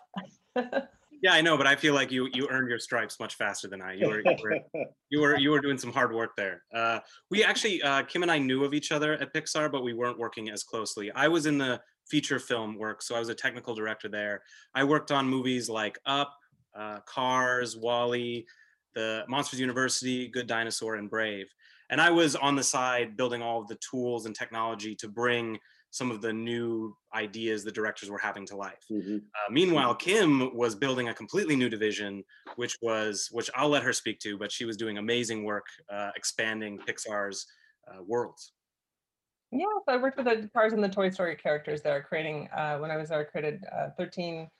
Yeah, 1.20 1.32
I 1.32 1.40
know, 1.40 1.56
but 1.56 1.66
I 1.66 1.74
feel 1.74 1.94
like 1.94 2.12
you 2.12 2.28
you 2.32 2.46
earned 2.48 2.68
your 2.68 2.78
stripes 2.78 3.18
much 3.18 3.34
faster 3.34 3.66
than 3.66 3.82
I. 3.82 3.94
You 3.94 4.08
were 4.08 4.20
you 4.20 4.36
were 4.40 4.60
you 5.10 5.20
were, 5.20 5.36
you 5.36 5.50
were 5.50 5.60
doing 5.60 5.78
some 5.78 5.92
hard 5.92 6.14
work 6.14 6.36
there. 6.36 6.62
Uh, 6.72 7.00
we 7.30 7.42
actually 7.42 7.82
uh, 7.82 8.02
Kim 8.04 8.22
and 8.22 8.30
I 8.30 8.38
knew 8.38 8.64
of 8.64 8.72
each 8.72 8.92
other 8.92 9.14
at 9.14 9.34
Pixar, 9.34 9.70
but 9.70 9.82
we 9.82 9.94
weren't 9.94 10.18
working 10.18 10.50
as 10.50 10.62
closely. 10.62 11.10
I 11.12 11.26
was 11.28 11.46
in 11.46 11.58
the 11.58 11.80
feature 12.08 12.38
film 12.38 12.78
work, 12.78 13.02
so 13.02 13.16
I 13.16 13.18
was 13.18 13.28
a 13.28 13.34
technical 13.34 13.74
director 13.74 14.08
there. 14.08 14.42
I 14.74 14.84
worked 14.84 15.10
on 15.10 15.28
movies 15.28 15.68
like 15.68 15.98
Up, 16.06 16.32
uh, 16.78 17.00
Cars, 17.06 17.76
WALL-E, 17.76 18.46
the 18.94 19.24
Monsters 19.28 19.60
University, 19.60 20.28
Good 20.28 20.46
Dinosaur, 20.46 20.94
and 20.96 21.10
Brave. 21.10 21.46
and 21.90 22.00
I 22.02 22.10
was 22.10 22.36
on 22.36 22.54
the 22.54 22.62
side 22.62 23.16
building 23.16 23.40
all 23.42 23.60
of 23.62 23.66
the 23.68 23.76
tools 23.76 24.26
and 24.26 24.34
technology 24.36 24.94
to 24.96 25.08
bring 25.08 25.58
some 25.90 26.10
of 26.10 26.20
the 26.20 26.30
new 26.32 26.94
ideas 27.14 27.64
the 27.64 27.72
directors 27.72 28.10
were 28.10 28.18
having 28.18 28.44
to 28.44 28.56
life. 28.56 28.84
Mhm. 28.90 29.20
Uh, 29.20 29.50
meanwhile, 29.50 29.94
Kim 29.94 30.54
was 30.54 30.74
building 30.74 31.08
a 31.08 31.14
completely 31.14 31.56
new 31.56 31.70
division, 31.70 32.22
which 32.56 32.76
was 32.82 33.28
which 33.32 33.48
I'll 33.54 33.70
let 33.70 33.82
her 33.84 33.94
speak 33.94 34.18
to, 34.20 34.36
but 34.36 34.52
she 34.52 34.66
was 34.66 34.76
doing 34.76 34.98
amazing 34.98 35.44
work 35.44 35.64
uh, 35.88 36.10
expanding 36.14 36.78
Pixar's 36.78 37.46
uh, 37.90 38.02
worlds. 38.02 38.52
Yeah, 39.50 39.64
so 39.86 39.94
I 39.94 39.96
worked 39.96 40.18
with 40.18 40.26
the 40.26 40.50
Cars 40.52 40.74
and 40.74 40.84
the 40.84 40.90
Toy 40.90 41.08
Story 41.08 41.36
characters 41.36 41.80
there, 41.80 42.02
creating, 42.02 42.50
uh, 42.54 42.76
when 42.80 42.90
I 42.90 42.98
was 42.98 43.08
there, 43.08 43.20
I 43.20 43.24
created 43.24 43.64
uh, 43.72 43.88
13 43.96 44.50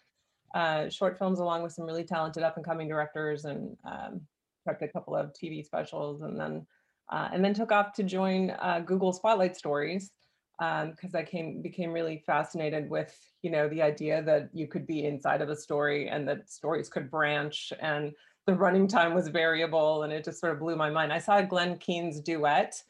uh, 0.55 0.89
short 0.89 1.19
films 1.19 1.39
along 1.39 1.63
with 1.63 1.73
some 1.73 1.85
really 1.85 2.05
talented 2.05 2.43
up 2.43 2.57
and 2.57 2.65
coming 2.65 2.89
directors 2.89 3.45
and 3.45 3.77
um, 3.85 4.21
directed 4.65 4.89
a 4.89 4.93
couple 4.93 5.15
of 5.15 5.33
TV 5.33 5.65
specials 5.65 6.23
and 6.23 6.39
then 6.39 6.67
uh, 7.11 7.29
and 7.33 7.43
then 7.43 7.55
took 7.55 7.73
off 7.73 7.95
to 7.95 8.03
join 8.03 8.51
uh, 8.51 8.81
Google 8.85 9.13
Spotlight 9.13 9.57
Stories 9.57 10.11
because 10.59 11.15
I 11.15 11.23
came 11.23 11.63
became 11.63 11.93
really 11.93 12.23
fascinated 12.27 12.91
with 12.91 13.17
you 13.43 13.51
know 13.51 13.69
the 13.69 13.83
idea 13.83 14.23
that 14.23 14.51
you 14.53 14.67
could 14.67 14.87
be 14.87 15.05
inside 15.05 15.41
of 15.41 15.49
a 15.49 15.57
story 15.57 16.09
and 16.09 16.29
that 16.29 16.51
stories 16.51 16.89
could 16.89 17.11
branch 17.11 17.73
and 17.81 18.13
the 18.47 18.55
running 18.55 18.89
time 18.89 19.15
was 19.15 19.29
variable 19.29 20.05
and 20.05 20.13
it 20.13 20.25
just 20.25 20.41
sort 20.41 20.55
of 20.55 20.59
blew 20.59 20.75
my 20.75 20.89
mind. 20.89 21.13
I 21.13 21.19
saw 21.19 21.43
Glen 21.43 21.77
Keane's 21.79 22.21
duet 22.21 22.83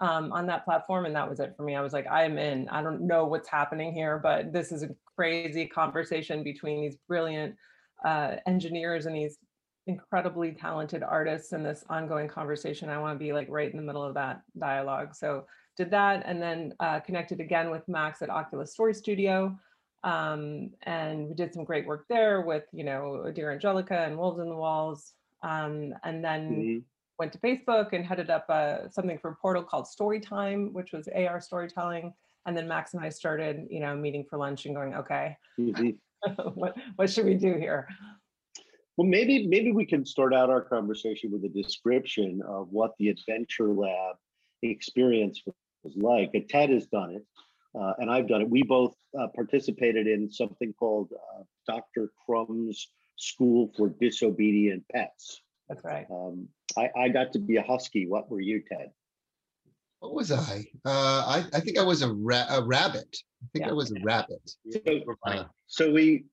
um, 0.00 0.32
on 0.32 0.46
that 0.46 0.64
platform. 0.64 1.06
And 1.06 1.14
that 1.16 1.28
was 1.28 1.40
it 1.40 1.54
for 1.56 1.62
me. 1.62 1.74
I 1.74 1.80
was 1.80 1.92
like, 1.92 2.06
I 2.06 2.24
am 2.24 2.38
in. 2.38 2.68
I 2.68 2.82
don't 2.82 3.02
know 3.02 3.26
what's 3.26 3.48
happening 3.48 3.92
here, 3.92 4.18
but 4.18 4.52
this 4.52 4.72
is 4.72 4.82
a 4.82 4.90
crazy 5.16 5.66
conversation 5.66 6.42
between 6.42 6.80
these 6.80 6.96
brilliant 7.08 7.56
uh, 8.04 8.36
engineers 8.46 9.06
and 9.06 9.16
these 9.16 9.38
incredibly 9.86 10.52
talented 10.52 11.02
artists 11.02 11.52
and 11.52 11.64
this 11.64 11.84
ongoing 11.88 12.28
conversation. 12.28 12.90
I 12.90 12.98
want 12.98 13.18
to 13.18 13.24
be 13.24 13.32
like 13.32 13.48
right 13.48 13.70
in 13.70 13.76
the 13.76 13.82
middle 13.82 14.04
of 14.04 14.14
that 14.14 14.42
dialogue. 14.58 15.14
So 15.14 15.46
did 15.76 15.90
that 15.92 16.22
and 16.26 16.42
then 16.42 16.74
uh, 16.80 17.00
connected 17.00 17.40
again 17.40 17.70
with 17.70 17.88
Max 17.88 18.20
at 18.20 18.30
Oculus 18.30 18.72
Story 18.72 18.94
Studio. 18.94 19.58
Um, 20.04 20.70
and 20.82 21.28
we 21.28 21.34
did 21.34 21.52
some 21.54 21.64
great 21.64 21.86
work 21.86 22.04
there 22.08 22.42
with, 22.42 22.64
you 22.72 22.84
know, 22.84 23.32
Dear 23.34 23.50
Angelica 23.52 23.98
and 23.98 24.16
Wolves 24.16 24.40
in 24.40 24.48
the 24.48 24.54
Walls. 24.56 25.14
Um, 25.42 25.94
and 26.04 26.24
then 26.24 26.50
Mhm. 26.50 26.82
Went 27.18 27.32
to 27.32 27.38
Facebook 27.38 27.92
and 27.92 28.04
headed 28.04 28.30
up 28.30 28.46
uh, 28.48 28.88
something 28.88 29.18
for 29.18 29.30
a 29.30 29.36
Portal 29.36 29.62
called 29.62 29.86
Storytime, 29.86 30.72
which 30.72 30.92
was 30.92 31.08
AR 31.08 31.40
storytelling. 31.40 32.14
And 32.46 32.56
then 32.56 32.68
Max 32.68 32.94
and 32.94 33.04
I 33.04 33.08
started, 33.08 33.66
you 33.70 33.80
know, 33.80 33.94
meeting 33.96 34.24
for 34.28 34.38
lunch 34.38 34.66
and 34.66 34.74
going, 34.74 34.94
okay, 34.94 35.36
Mhm. 35.58 35.98
what 36.54 36.76
what 36.96 37.10
should 37.10 37.26
we 37.26 37.34
do 37.34 37.54
here? 37.54 37.86
Well, 38.96 39.06
maybe 39.06 39.46
maybe 39.46 39.70
we 39.70 39.86
can 39.86 40.04
start 40.04 40.34
out 40.34 40.50
our 40.50 40.62
conversation 40.62 41.30
with 41.30 41.44
a 41.44 41.48
description 41.48 42.42
of 42.46 42.68
what 42.70 42.92
the 42.98 43.08
Adventure 43.08 43.72
Lab 43.72 44.16
experience 44.62 45.42
was 45.84 45.94
like. 45.96 46.30
And 46.34 46.48
Ted 46.48 46.70
has 46.70 46.86
done 46.86 47.10
it, 47.12 47.24
uh, 47.78 47.92
and 47.98 48.10
I've 48.10 48.26
done 48.26 48.40
it. 48.40 48.50
We 48.50 48.62
both 48.62 48.96
uh, 49.18 49.28
participated 49.34 50.06
in 50.08 50.30
something 50.30 50.72
called 50.72 51.12
uh, 51.12 51.42
Dr. 51.68 52.10
Crumb's 52.26 52.88
School 53.16 53.70
for 53.76 53.88
Disobedient 53.88 54.84
Pets. 54.92 55.42
That's 55.68 55.84
right. 55.84 56.06
Um, 56.10 56.48
I, 56.76 56.90
I 56.96 57.08
got 57.08 57.32
to 57.34 57.38
be 57.38 57.56
a 57.56 57.62
husky. 57.62 58.06
What 58.06 58.30
were 58.30 58.40
you, 58.40 58.62
Ted? 58.66 58.90
What 60.00 60.14
was 60.14 60.30
I? 60.30 60.64
Uh, 60.84 61.24
I, 61.26 61.44
I 61.52 61.60
think 61.60 61.78
I 61.78 61.82
was 61.82 62.02
a, 62.02 62.12
ra- 62.12 62.46
a 62.50 62.62
rabbit. 62.62 63.16
I 63.42 63.46
think 63.52 63.68
I 63.68 63.72
was 63.72 63.90
a 63.90 63.96
rabbit. 64.02 64.50
So, 64.70 64.80
We're. 64.86 65.16
Uh, 65.26 65.44
so 65.66 65.92
we 65.92 66.24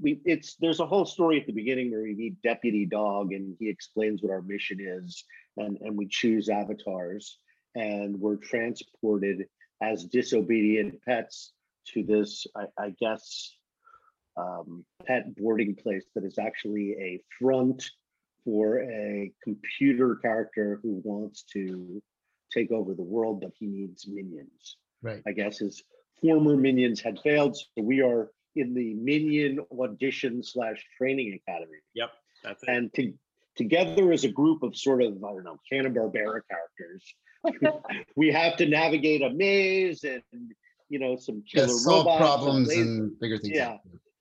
we 0.00 0.20
it's 0.24 0.56
there's 0.60 0.80
a 0.80 0.86
whole 0.86 1.04
story 1.04 1.40
at 1.40 1.46
the 1.46 1.52
beginning 1.52 1.90
where 1.90 2.02
we 2.02 2.14
meet 2.14 2.40
Deputy 2.42 2.86
Dog 2.86 3.32
and 3.32 3.54
he 3.58 3.68
explains 3.68 4.22
what 4.22 4.32
our 4.32 4.40
mission 4.40 4.78
is, 4.80 5.24
and 5.56 5.78
and 5.80 5.96
we 5.96 6.06
choose 6.06 6.48
avatars, 6.48 7.38
and 7.74 8.18
we're 8.18 8.36
transported 8.36 9.46
as 9.82 10.04
disobedient 10.04 11.00
pets 11.06 11.52
to 11.92 12.02
this, 12.02 12.46
I, 12.56 12.64
I 12.78 12.94
guess, 13.00 13.54
um, 14.36 14.84
pet 15.06 15.34
boarding 15.36 15.74
place 15.74 16.04
that 16.14 16.24
is 16.24 16.38
actually 16.38 16.92
a 16.92 17.20
front 17.38 17.90
for 18.48 18.80
a 18.80 19.30
computer 19.44 20.16
character 20.16 20.80
who 20.82 21.02
wants 21.04 21.42
to 21.52 22.02
take 22.50 22.70
over 22.72 22.94
the 22.94 23.02
world, 23.02 23.42
but 23.42 23.50
he 23.58 23.66
needs 23.66 24.06
minions. 24.08 24.78
right. 25.02 25.20
I 25.26 25.32
guess 25.32 25.58
his 25.58 25.82
former 26.22 26.56
minions 26.56 26.98
had 27.02 27.18
failed. 27.20 27.54
So 27.56 27.82
we 27.82 28.00
are 28.00 28.30
in 28.56 28.72
the 28.72 28.94
minion 28.94 29.60
audition 29.78 30.42
slash 30.42 30.82
training 30.96 31.38
academy. 31.46 31.76
Yep, 31.94 32.10
that's 32.42 32.62
it. 32.62 32.68
And 32.70 32.94
to, 32.94 33.12
together 33.56 34.12
as 34.12 34.24
a 34.24 34.28
group 34.30 34.62
of 34.62 34.74
sort 34.74 35.02
of, 35.02 35.22
I 35.22 35.28
don't 35.28 35.44
know, 35.44 35.58
Hanna-Barbera 35.70 36.40
characters, 36.50 37.04
we 38.16 38.32
have 38.32 38.56
to 38.56 38.66
navigate 38.66 39.20
a 39.20 39.28
maze 39.28 40.04
and, 40.04 40.22
you 40.88 40.98
know, 40.98 41.16
some 41.16 41.42
killer 41.52 41.66
Yes, 41.66 41.84
solve 41.84 42.06
robots. 42.06 42.14
and 42.14 42.18
problems 42.24 42.68
laser- 42.68 42.82
and 42.82 43.18
figure 43.20 43.36
things 43.36 43.58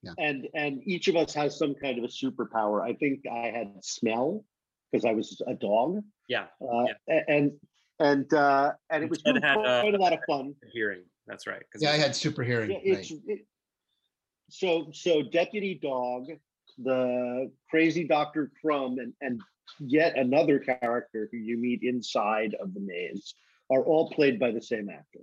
out. 0.09 0.15
and 0.17 0.47
and 0.53 0.81
each 0.85 1.07
of 1.07 1.15
us 1.15 1.33
has 1.33 1.57
some 1.57 1.73
kind 1.75 1.97
of 1.97 2.03
a 2.03 2.07
superpower. 2.07 2.81
I 2.81 2.93
think 2.93 3.21
I 3.31 3.47
had 3.49 3.73
smell 3.83 4.43
because 4.91 5.05
I 5.05 5.13
was 5.13 5.41
a 5.47 5.53
dog. 5.53 6.01
Yeah, 6.29 6.47
Uh, 6.61 6.85
a- 7.09 7.29
And, 7.29 7.51
and, 7.99 8.31
uh, 8.33 8.73
and 8.89 9.03
it 9.03 9.09
was 9.09 9.21
Ted 9.21 9.35
really 9.35 9.47
had, 9.47 9.57
uh, 9.57 9.81
quite 9.81 9.95
a 9.95 9.97
lot 9.97 10.13
of 10.13 10.19
fun. 10.27 10.55
hearing. 10.71 11.03
That's 11.25 11.45
right. 11.47 11.61
'cause 11.71 11.81
Yeah, 11.81 11.91
I 11.91 11.97
had 11.97 12.15
super 12.15 12.43
hearing. 12.43 12.71
Yeah, 12.71 12.79
it's 12.83 13.11
right. 13.11 13.21
it, 13.27 13.45
so 14.49 14.89
so 14.91 15.21
Deputy 15.23 15.75
Dog, 15.75 16.27
the 16.77 17.51
crazy 17.69 18.05
Doctor 18.05 18.51
Crumb, 18.61 18.99
and 18.99 19.13
and 19.21 19.41
yet 19.79 20.17
another 20.17 20.59
character 20.59 21.27
who 21.31 21.37
you 21.37 21.57
meet 21.57 21.83
inside 21.83 22.53
of 22.55 22.73
the 22.73 22.79
maze 22.79 23.35
are 23.69 23.83
all 23.83 24.09
played 24.11 24.39
by 24.39 24.51
the 24.51 24.61
same 24.61 24.89
actor. 24.89 25.19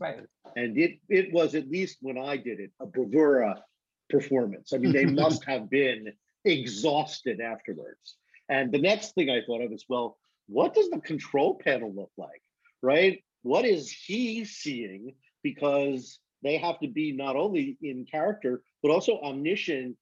Right. 0.00 0.26
And 0.56 0.76
it 0.76 0.98
it 1.08 1.32
was 1.32 1.54
at 1.54 1.68
least 1.68 1.98
when 2.02 2.18
I 2.18 2.36
did 2.36 2.58
it 2.60 2.72
a 2.80 2.86
bravura 2.86 3.62
performance. 4.08 4.72
I 4.72 4.78
mean, 4.78 4.92
they 4.92 5.04
must 5.22 5.44
have 5.44 5.70
been 5.70 6.12
exhausted 6.44 7.40
afterwards. 7.40 8.16
And 8.48 8.72
the 8.72 8.78
next 8.78 9.14
thing 9.14 9.30
I 9.30 9.40
thought 9.44 9.62
of 9.62 9.72
is, 9.72 9.84
well, 9.88 10.16
what 10.48 10.74
does 10.74 10.88
the 10.90 11.00
control 11.00 11.60
panel 11.62 11.92
look 11.92 12.12
like? 12.16 12.42
Right? 12.82 13.22
What 13.42 13.64
is 13.64 13.90
he 13.90 14.44
seeing? 14.44 15.14
Because 15.42 16.20
they 16.42 16.56
have 16.58 16.78
to 16.80 16.88
be 16.88 17.12
not 17.12 17.36
only 17.36 17.76
in 17.82 18.04
character, 18.04 18.62
but 18.82 18.90
also 18.90 19.18
omniscient, 19.20 19.96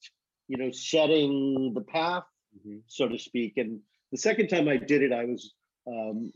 you 0.49 0.59
know, 0.59 0.71
setting 0.71 1.73
the 1.75 1.81
path, 1.81 2.25
Mhm. 2.59 2.83
so 2.87 3.09
to 3.09 3.19
speak. 3.19 3.57
And 3.57 3.81
the 4.13 4.19
second 4.19 4.49
time 4.49 4.69
I 4.69 4.77
did 4.77 5.03
it, 5.03 5.13
I 5.13 5.25
was 5.25 5.55
um, 5.87 6.33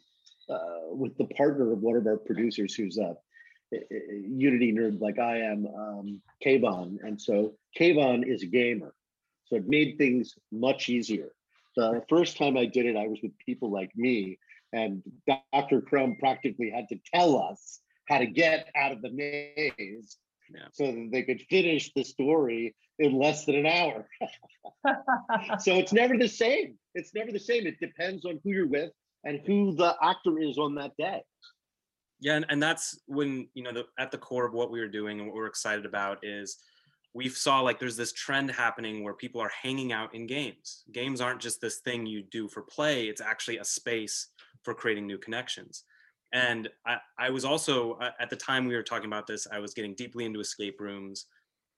uh, 0.48 0.88
with 0.90 1.16
the 1.16 1.26
partner 1.26 1.72
of 1.72 1.80
one 1.80 1.96
of 1.96 2.06
our 2.06 2.18
producers 2.18 2.74
who's 2.74 2.98
a 2.98 3.16
Unity 3.70 4.72
nerd 4.72 5.00
like 5.00 5.18
I 5.18 5.38
am, 5.40 5.66
um, 5.66 6.22
Kayvon. 6.44 6.98
And 7.02 7.20
so 7.20 7.54
Kayvon 7.78 8.26
is 8.26 8.42
a 8.42 8.46
gamer. 8.46 8.94
So 9.46 9.56
it 9.56 9.66
made 9.68 9.98
things 9.98 10.34
much 10.52 10.88
easier. 10.88 11.30
The 11.76 12.02
first 12.08 12.36
time 12.36 12.56
I 12.56 12.66
did 12.66 12.86
it, 12.86 12.96
I 12.96 13.06
was 13.06 13.20
with 13.22 13.38
people 13.38 13.70
like 13.70 13.92
me, 13.94 14.38
and 14.72 15.00
Dr. 15.52 15.80
Crumb 15.80 16.16
practically 16.18 16.70
had 16.70 16.88
to 16.88 16.98
tell 17.14 17.40
us 17.40 17.80
how 18.08 18.18
to 18.18 18.26
get 18.26 18.68
out 18.74 18.90
of 18.90 19.00
the 19.00 19.10
maze 19.10 20.16
Yeah. 20.52 20.66
so 20.72 20.86
that 20.86 21.08
they 21.12 21.22
could 21.22 21.42
finish 21.42 21.92
the 21.94 22.02
story 22.04 22.74
in 22.98 23.12
less 23.16 23.44
than 23.44 23.54
an 23.54 23.66
hour. 23.66 24.08
so 25.60 25.74
it's 25.74 25.92
never 25.92 26.16
the 26.18 26.28
same. 26.28 26.78
It's 26.94 27.14
never 27.14 27.30
the 27.30 27.38
same. 27.38 27.66
It 27.66 27.78
depends 27.80 28.24
on 28.24 28.40
who 28.42 28.50
you're 28.50 28.66
with 28.66 28.90
and 29.24 29.40
who 29.46 29.74
the 29.76 29.94
actor 30.02 30.38
is 30.40 30.58
on 30.58 30.74
that 30.76 30.96
day. 30.96 31.22
Yeah, 32.20 32.34
and, 32.36 32.46
and 32.48 32.62
that's 32.62 32.98
when 33.06 33.48
you 33.54 33.62
know 33.62 33.72
the 33.72 33.84
at 33.98 34.10
the 34.10 34.18
core 34.18 34.44
of 34.46 34.52
what 34.52 34.70
we 34.70 34.80
were 34.80 34.88
doing 34.88 35.18
and 35.20 35.28
what 35.28 35.36
we're 35.36 35.46
excited 35.46 35.86
about 35.86 36.18
is 36.24 36.58
we 37.14 37.28
saw 37.28 37.60
like 37.60 37.78
there's 37.78 37.96
this 37.96 38.12
trend 38.12 38.50
happening 38.50 39.02
where 39.04 39.14
people 39.14 39.40
are 39.40 39.50
hanging 39.62 39.92
out 39.92 40.14
in 40.14 40.26
games. 40.26 40.84
Games 40.92 41.20
aren't 41.20 41.40
just 41.40 41.60
this 41.60 41.78
thing 41.78 42.06
you 42.06 42.22
do 42.22 42.48
for 42.48 42.62
play; 42.62 43.06
it's 43.08 43.20
actually 43.20 43.58
a 43.58 43.64
space 43.64 44.28
for 44.64 44.74
creating 44.74 45.06
new 45.06 45.18
connections. 45.18 45.84
And 46.32 46.68
I, 46.86 46.98
I 47.18 47.30
was 47.30 47.44
also 47.44 47.92
uh, 47.94 48.10
at 48.20 48.30
the 48.30 48.36
time 48.36 48.66
we 48.66 48.74
were 48.74 48.82
talking 48.82 49.06
about 49.06 49.26
this, 49.26 49.46
I 49.50 49.60
was 49.60 49.72
getting 49.72 49.94
deeply 49.94 50.24
into 50.24 50.40
escape 50.40 50.80
rooms. 50.80 51.26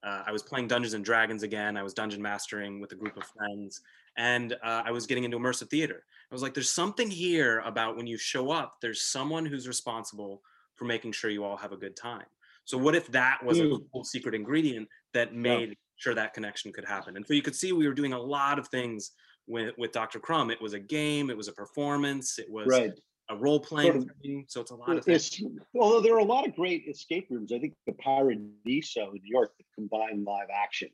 Uh, 0.02 0.22
I 0.26 0.32
was 0.32 0.42
playing 0.42 0.68
Dungeons 0.68 0.94
and 0.94 1.04
Dragons 1.04 1.42
again. 1.42 1.76
I 1.76 1.82
was 1.82 1.92
dungeon 1.92 2.22
mastering 2.22 2.80
with 2.80 2.92
a 2.92 2.96
group 2.96 3.16
of 3.18 3.24
friends, 3.24 3.80
and 4.16 4.54
uh, 4.54 4.82
I 4.86 4.90
was 4.90 5.06
getting 5.06 5.24
into 5.24 5.38
immersive 5.38 5.68
theater. 5.68 6.04
I 6.30 6.34
was 6.34 6.42
like, 6.42 6.54
there's 6.54 6.70
something 6.70 7.10
here 7.10 7.58
about 7.60 7.96
when 7.96 8.06
you 8.06 8.16
show 8.16 8.50
up, 8.50 8.76
there's 8.80 9.00
someone 9.02 9.44
who's 9.44 9.66
responsible 9.66 10.42
for 10.76 10.84
making 10.84 11.12
sure 11.12 11.30
you 11.30 11.44
all 11.44 11.56
have 11.56 11.72
a 11.72 11.76
good 11.76 11.96
time. 11.96 12.26
So 12.64 12.78
what 12.78 12.94
if 12.94 13.08
that 13.08 13.40
was 13.44 13.58
a 13.58 13.64
Mm. 13.64 13.84
cool 13.92 14.04
secret 14.04 14.34
ingredient 14.34 14.88
that 15.12 15.34
made 15.34 15.76
sure 15.96 16.14
that 16.14 16.32
connection 16.32 16.72
could 16.72 16.84
happen? 16.84 17.16
And 17.16 17.26
so 17.26 17.34
you 17.34 17.42
could 17.42 17.56
see 17.56 17.72
we 17.72 17.88
were 17.88 17.94
doing 17.94 18.12
a 18.12 18.18
lot 18.20 18.58
of 18.60 18.68
things 18.68 19.10
with, 19.48 19.74
with 19.76 19.90
Dr. 19.90 20.20
Crumb. 20.20 20.50
It 20.52 20.60
was 20.60 20.72
a 20.72 20.78
game, 20.78 21.30
it 21.30 21.36
was 21.36 21.48
a 21.48 21.52
performance, 21.52 22.38
it 22.38 22.48
was 22.48 22.68
Right. 22.68 22.92
a 23.28 23.36
role 23.36 23.58
playing 23.58 23.92
Sort 24.02 24.10
of- 24.10 24.16
thing. 24.22 24.44
So 24.48 24.60
it's 24.60 24.70
a 24.70 24.76
lot 24.76 24.96
of 24.96 25.04
things. 25.04 25.42
Although 25.74 26.00
there 26.00 26.14
are 26.14 26.18
a 26.20 26.24
lot 26.24 26.46
of 26.46 26.54
great 26.54 26.86
escape 26.86 27.26
rooms, 27.28 27.52
I 27.52 27.58
think 27.58 27.74
the 27.86 27.92
Paradiso 27.94 29.10
in 29.10 29.20
New 29.22 29.30
York 29.30 29.52
that 29.58 29.66
combine 29.74 30.22
live 30.22 30.48
action, 30.52 30.90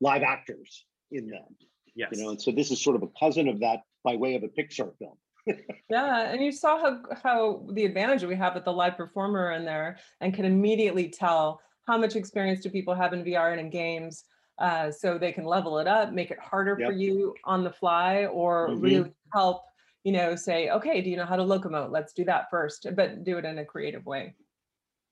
live 0.00 0.22
actors 0.22 0.86
in 1.12 1.28
them. 1.28 1.56
Yes. 1.94 2.08
You 2.12 2.24
know, 2.24 2.30
and 2.30 2.42
so 2.42 2.50
this 2.50 2.72
is 2.72 2.82
sort 2.82 2.96
of 2.96 3.02
a 3.04 3.08
cousin 3.20 3.46
of 3.48 3.60
that 3.60 3.82
by 4.04 4.16
way 4.16 4.34
of 4.34 4.42
a 4.42 4.48
Pixar 4.48 4.92
film. 4.98 5.16
Yeah, 5.90 6.30
and 6.30 6.40
you 6.42 6.52
saw 6.52 6.78
how 6.78 7.00
how 7.22 7.66
the 7.72 7.84
advantage 7.84 8.22
we 8.22 8.36
have 8.36 8.54
with 8.54 8.64
the 8.64 8.72
live 8.72 8.96
performer 8.96 9.52
in 9.52 9.64
there 9.64 9.98
and 10.20 10.32
can 10.32 10.44
immediately 10.44 11.08
tell 11.10 11.60
how 11.86 11.98
much 11.98 12.14
experience 12.14 12.60
do 12.60 12.70
people 12.70 12.94
have 12.94 13.12
in 13.12 13.24
VR 13.24 13.50
and 13.50 13.60
in 13.60 13.68
games. 13.68 14.24
Uh, 14.58 14.90
so 14.92 15.18
they 15.18 15.32
can 15.32 15.44
level 15.44 15.78
it 15.80 15.88
up, 15.88 16.12
make 16.12 16.30
it 16.30 16.38
harder 16.38 16.76
for 16.76 16.92
you 16.92 17.34
on 17.44 17.64
the 17.64 17.72
fly, 17.72 18.26
or 18.26 18.68
Mhm. 18.68 18.82
really 18.82 19.12
help, 19.32 19.64
you 20.04 20.12
know, 20.12 20.36
say, 20.36 20.70
okay, 20.70 21.00
do 21.00 21.10
you 21.10 21.16
know 21.16 21.24
how 21.24 21.34
to 21.36 21.42
locomote? 21.42 21.90
Let's 21.90 22.12
do 22.12 22.24
that 22.26 22.48
first, 22.48 22.86
but 22.94 23.24
do 23.24 23.38
it 23.38 23.44
in 23.44 23.58
a 23.58 23.64
creative 23.64 24.06
way. 24.06 24.36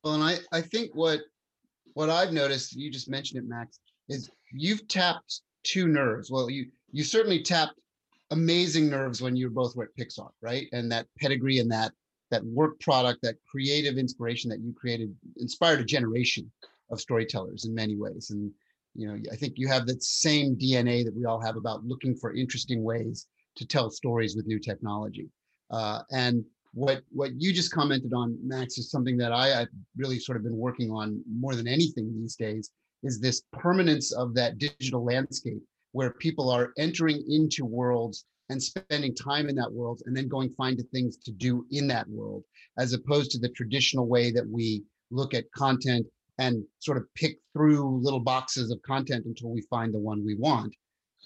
Well, 0.05 0.15
and 0.15 0.23
I, 0.23 0.39
I 0.53 0.61
think 0.61 0.95
what 0.95 1.21
what 1.95 2.09
I've 2.09 2.33
noticed, 2.33 2.77
you 2.77 2.89
just 2.91 3.11
mentioned 3.11 3.43
it, 3.43 3.49
Max, 3.49 3.81
is 4.09 4.31
you've 4.53 4.87
tapped 4.87 5.41
two 5.65 5.89
nerves. 5.89 6.31
Well, 6.31 6.49
you 6.49 6.71
you 6.93 7.03
certainly 7.03 7.43
tapped 7.43 7.75
amazing 8.31 8.89
nerves 8.89 9.21
when 9.21 9.37
you 9.37 9.51
both 9.51 9.75
were 9.77 9.85
at 9.85 9.97
Pixar, 9.97 10.31
right? 10.41 10.67
And 10.73 10.91
that 10.93 11.07
pedigree 11.19 11.59
and 11.59 11.71
that 11.71 11.93
that 12.31 12.45
work 12.45 12.79
product, 12.79 13.21
that 13.23 13.35
creative 13.51 13.99
inspiration 13.99 14.49
that 14.51 14.61
you 14.61 14.73
created 14.73 15.15
inspired 15.39 15.81
a 15.81 15.85
generation 15.85 16.51
of 16.91 17.01
storytellers 17.01 17.65
in 17.65 17.75
many 17.75 17.97
ways. 17.97 18.31
And 18.31 18.53
you 18.95 19.09
know, 19.09 19.19
I 19.33 19.37
think 19.37 19.55
you 19.57 19.69
have 19.69 19.87
that 19.87 20.03
same 20.03 20.57
DNA 20.57 21.05
that 21.05 21.15
we 21.15 21.25
all 21.25 21.41
have 21.41 21.57
about 21.57 21.85
looking 21.85 22.15
for 22.15 22.35
interesting 22.35 22.83
ways 22.83 23.27
to 23.57 23.67
tell 23.67 23.91
stories 23.91 24.37
with 24.37 24.47
new 24.47 24.59
technology. 24.59 25.29
Uh, 25.71 26.03
and 26.11 26.45
what 26.73 27.03
what 27.11 27.33
you 27.41 27.53
just 27.53 27.73
commented 27.73 28.13
on, 28.13 28.39
Max, 28.43 28.79
is 28.79 28.91
something 28.91 29.17
that 29.19 29.33
I, 29.33 29.61
I've 29.61 29.69
really 29.97 30.19
sort 30.19 30.37
of 30.37 30.45
been 30.45 30.57
working 30.57 30.91
on 30.91 31.23
more 31.29 31.55
than 31.55 31.67
anything 31.67 32.13
these 32.21 32.37
days. 32.37 32.71
Is 33.03 33.21
this 33.21 33.43
permanence 33.53 34.13
of 34.13 34.35
that 34.35 34.59
digital 34.59 35.05
landscape 35.05 35.63
where 35.93 36.13
people 36.13 36.51
are 36.51 36.73
entering 36.79 37.25
into 37.29 37.65
worlds 37.65 38.25
and 38.49 38.63
spending 38.63 39.15
time 39.15 39.49
in 39.49 39.55
that 39.55 39.73
world 39.73 40.03
and 40.07 40.17
then 40.17 40.29
going 40.29 40.53
find 40.55 40.83
things 40.93 41.17
to 41.17 41.33
do 41.33 41.65
in 41.71 41.87
that 41.87 42.09
world, 42.09 42.43
as 42.79 42.93
opposed 42.93 43.31
to 43.31 43.39
the 43.39 43.49
traditional 43.51 44.07
way 44.07 44.33
that 44.33 44.49
we 44.49 44.83
look 45.11 45.35
at 45.35 45.51
content 45.53 46.07
and 46.39 46.65
sort 46.79 46.97
of 46.97 47.05
pick 47.15 47.39
through 47.53 48.01
little 48.03 48.21
boxes 48.21 48.71
of 48.71 48.81
content 48.83 49.25
until 49.27 49.51
we 49.51 49.63
find 49.71 49.95
the 49.95 49.99
one 49.99 50.25
we 50.25 50.35
want. 50.35 50.75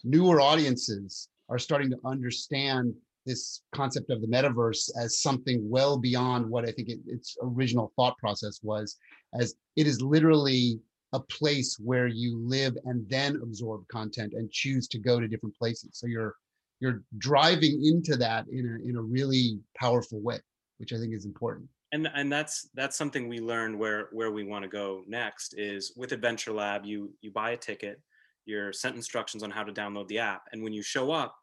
Newer 0.02 0.40
audiences 0.40 1.28
are 1.48 1.58
starting 1.58 1.90
to 1.90 1.98
understand 2.04 2.92
this 3.26 3.62
concept 3.74 4.10
of 4.10 4.20
the 4.20 4.26
metaverse 4.26 4.90
as 4.98 5.22
something 5.22 5.66
well 5.68 5.96
beyond 5.96 6.48
what 6.48 6.68
I 6.68 6.72
think 6.72 6.88
it, 6.88 6.98
its 7.06 7.36
original 7.42 7.92
thought 7.96 8.18
process 8.18 8.60
was, 8.62 8.98
as 9.40 9.54
it 9.76 9.86
is 9.86 10.02
literally 10.02 10.78
a 11.14 11.20
place 11.20 11.76
where 11.78 12.06
you 12.06 12.38
live 12.38 12.76
and 12.84 13.08
then 13.08 13.36
absorb 13.42 13.86
content 13.88 14.34
and 14.34 14.50
choose 14.50 14.86
to 14.88 14.98
go 14.98 15.18
to 15.18 15.28
different 15.28 15.56
places. 15.56 15.90
So 15.94 16.06
you're 16.06 16.34
you're 16.80 17.02
driving 17.18 17.74
into 17.86 18.16
that 18.16 18.46
in 18.48 18.64
a 18.66 18.88
in 18.88 18.96
a 18.96 19.02
really 19.16 19.58
powerful 19.76 20.20
way, 20.20 20.40
which 20.78 20.92
I 20.92 20.98
think 20.98 21.14
is 21.14 21.24
important. 21.24 21.68
and 21.94 22.08
and 22.14 22.30
that's 22.30 22.68
that's 22.74 22.98
something 22.98 23.28
we 23.28 23.38
learned 23.38 23.78
where 23.78 24.08
where 24.12 24.32
we 24.32 24.44
want 24.44 24.64
to 24.64 24.68
go 24.68 25.04
next 25.06 25.54
is 25.56 25.92
with 25.96 26.12
adventure 26.12 26.52
lab 26.52 26.84
you 26.84 26.98
you 27.22 27.30
buy 27.30 27.50
a 27.52 27.56
ticket 27.56 28.00
you're 28.46 28.72
sent 28.72 28.96
instructions 28.96 29.42
on 29.42 29.50
how 29.50 29.62
to 29.62 29.72
download 29.72 30.08
the 30.08 30.18
app 30.18 30.42
and 30.52 30.62
when 30.62 30.72
you 30.72 30.82
show 30.82 31.12
up 31.12 31.36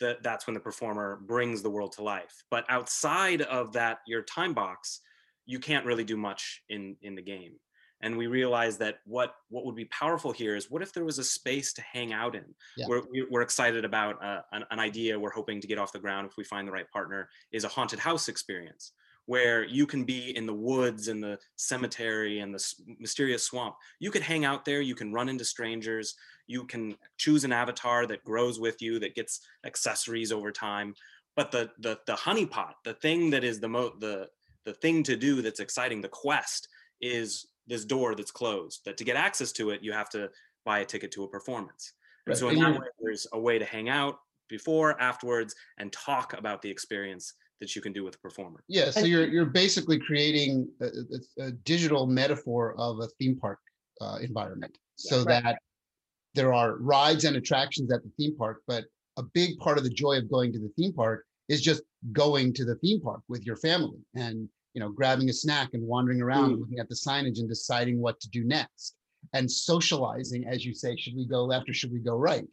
that 0.00 0.22
that's 0.22 0.46
when 0.46 0.54
the 0.54 0.60
performer 0.60 1.20
brings 1.26 1.62
the 1.62 1.70
world 1.70 1.92
to 1.92 2.02
life 2.02 2.34
but 2.50 2.64
outside 2.68 3.42
of 3.42 3.72
that 3.72 3.98
your 4.06 4.22
time 4.22 4.52
box 4.52 5.00
you 5.46 5.58
can't 5.58 5.86
really 5.86 6.04
do 6.04 6.16
much 6.16 6.62
in 6.68 6.96
in 7.00 7.14
the 7.14 7.22
game 7.22 7.54
and 8.04 8.16
we 8.16 8.26
realized 8.26 8.78
that 8.78 8.96
what 9.06 9.34
what 9.48 9.64
would 9.64 9.74
be 9.74 9.86
powerful 9.86 10.30
here 10.30 10.54
is 10.54 10.70
what 10.70 10.82
if 10.82 10.92
there 10.92 11.04
was 11.04 11.18
a 11.18 11.24
space 11.24 11.72
to 11.72 11.82
hang 11.82 12.12
out 12.12 12.34
in 12.36 12.44
Yeah. 12.76 12.86
we're, 12.88 13.02
we- 13.10 13.26
we're 13.30 13.42
excited 13.42 13.84
about 13.84 14.22
uh, 14.22 14.42
an, 14.52 14.64
an 14.70 14.78
idea 14.78 15.18
we're 15.18 15.38
hoping 15.40 15.60
to 15.60 15.66
get 15.66 15.78
off 15.78 15.92
the 15.92 15.98
ground 16.06 16.28
if 16.30 16.36
we 16.36 16.44
find 16.44 16.68
the 16.68 16.72
right 16.72 16.90
partner 16.90 17.28
is 17.50 17.64
a 17.64 17.68
haunted 17.68 17.98
house 17.98 18.28
experience 18.28 18.92
where 19.26 19.64
you 19.64 19.86
can 19.86 20.04
be 20.04 20.36
in 20.36 20.44
the 20.44 20.52
woods 20.70 21.08
and 21.08 21.22
the 21.24 21.38
cemetery 21.56 22.40
and 22.40 22.54
the 22.54 22.62
mysterious 22.98 23.42
swamp. 23.42 23.74
You 23.98 24.10
could 24.10 24.20
hang 24.20 24.44
out 24.44 24.66
there, 24.66 24.82
you 24.82 24.94
can 24.94 25.14
run 25.14 25.30
into 25.30 25.46
strangers, 25.46 26.14
you 26.46 26.66
can 26.66 26.94
choose 27.16 27.42
an 27.44 27.50
avatar 27.52 28.04
that 28.06 28.22
grows 28.22 28.60
with 28.60 28.82
you, 28.82 28.98
that 28.98 29.14
gets 29.14 29.40
accessories 29.64 30.30
over 30.30 30.52
time. 30.52 30.94
But 31.36 31.50
the 31.52 31.70
the 31.78 31.98
the 32.06 32.16
honeypot, 32.26 32.74
the 32.84 32.92
thing 33.04 33.30
that 33.30 33.44
is 33.44 33.60
the 33.60 33.68
mo 33.76 33.94
the 33.98 34.28
the 34.66 34.74
thing 34.74 35.02
to 35.04 35.16
do 35.16 35.40
that's 35.40 35.60
exciting, 35.60 36.02
the 36.02 36.08
quest 36.24 36.68
is 37.00 37.46
this 37.66 37.84
door 37.84 38.14
that's 38.14 38.30
closed. 38.30 38.80
That 38.84 38.96
to 38.98 39.04
get 39.04 39.16
access 39.16 39.52
to 39.52 39.70
it, 39.70 39.82
you 39.82 39.92
have 39.92 40.10
to 40.10 40.30
buy 40.64 40.80
a 40.80 40.84
ticket 40.84 41.12
to 41.12 41.24
a 41.24 41.28
performance. 41.28 41.92
And 42.26 42.32
Right, 42.32 42.38
so 42.38 42.48
in 42.48 42.58
that 42.60 42.72
way, 42.72 42.86
there's 43.00 43.26
a 43.32 43.38
way 43.38 43.58
to 43.58 43.64
hang 43.64 43.88
out 43.88 44.18
before, 44.48 45.00
afterwards, 45.00 45.54
and 45.78 45.92
talk 45.92 46.34
about 46.34 46.62
the 46.62 46.70
experience 46.70 47.34
that 47.60 47.76
you 47.76 47.82
can 47.82 47.92
do 47.92 48.04
with 48.04 48.16
a 48.16 48.18
performer. 48.18 48.62
Yeah, 48.68 48.90
so 48.90 49.00
you're 49.00 49.26
you're 49.26 49.46
basically 49.46 49.98
creating 49.98 50.68
a, 50.80 50.86
a, 50.86 51.46
a 51.46 51.50
digital 51.52 52.06
metaphor 52.06 52.74
of 52.78 52.98
a 53.00 53.08
theme 53.18 53.36
park 53.36 53.58
uh, 54.00 54.18
environment, 54.20 54.76
so 54.96 55.24
Right. 55.24 55.42
that 55.42 55.58
there 56.34 56.52
are 56.52 56.76
rides 56.78 57.24
and 57.24 57.36
attractions 57.36 57.92
at 57.92 58.02
the 58.02 58.10
theme 58.18 58.36
park, 58.36 58.62
but 58.66 58.84
a 59.16 59.22
big 59.22 59.56
part 59.58 59.78
of 59.78 59.84
the 59.84 59.90
joy 59.90 60.18
of 60.18 60.28
going 60.30 60.52
to 60.52 60.58
the 60.58 60.70
theme 60.76 60.92
park 60.92 61.24
is 61.48 61.62
just 61.62 61.82
going 62.12 62.52
to 62.54 62.64
the 62.64 62.74
theme 62.76 63.00
park 63.00 63.20
with 63.28 63.44
your 63.46 63.56
family 63.56 63.98
and 64.14 64.48
you 64.74 64.80
know 64.80 64.90
grabbing 64.90 65.30
a 65.30 65.32
snack 65.32 65.70
and 65.72 65.82
wandering 65.86 66.20
around, 66.20 66.56
Mm. 66.56 66.60
looking 66.60 66.78
at 66.80 66.88
the 66.88 66.94
signage 66.94 67.38
and 67.38 67.48
deciding 67.48 68.00
what 68.00 68.20
to 68.20 68.28
do 68.28 68.44
next, 68.44 68.96
and 69.32 69.50
socializing 69.50 70.46
as 70.46 70.64
you 70.66 70.74
say, 70.74 70.96
should 70.96 71.14
we 71.16 71.26
go 71.26 71.44
left 71.44 71.68
or 71.68 71.72
should 71.72 71.92
we 71.92 72.00
go 72.00 72.16
right? 72.16 72.46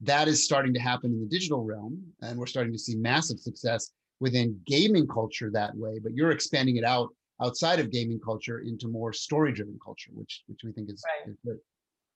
That 0.00 0.28
is 0.28 0.44
starting 0.44 0.72
to 0.74 0.80
happen 0.80 1.12
in 1.12 1.20
the 1.20 1.26
digital 1.26 1.62
realm, 1.64 2.02
and 2.22 2.38
we're 2.38 2.46
starting 2.46 2.72
to 2.72 2.78
see 2.78 2.96
massive 2.96 3.38
success 3.38 3.90
within 4.20 4.60
gaming 4.66 5.06
culture 5.06 5.50
that 5.52 5.76
way, 5.76 5.98
but 6.02 6.12
you're 6.14 6.32
expanding 6.32 6.76
it 6.76 6.84
out 6.84 7.08
outside 7.40 7.78
of 7.78 7.90
gaming 7.90 8.18
culture 8.18 8.60
into 8.60 8.88
more 8.88 9.12
story 9.12 9.52
driven 9.52 9.78
culture, 9.84 10.10
which 10.14 10.42
which 10.46 10.60
we 10.64 10.72
think 10.72 10.90
is, 10.90 11.04
Right. 11.06 11.30
is 11.32 11.36
good. 11.44 11.58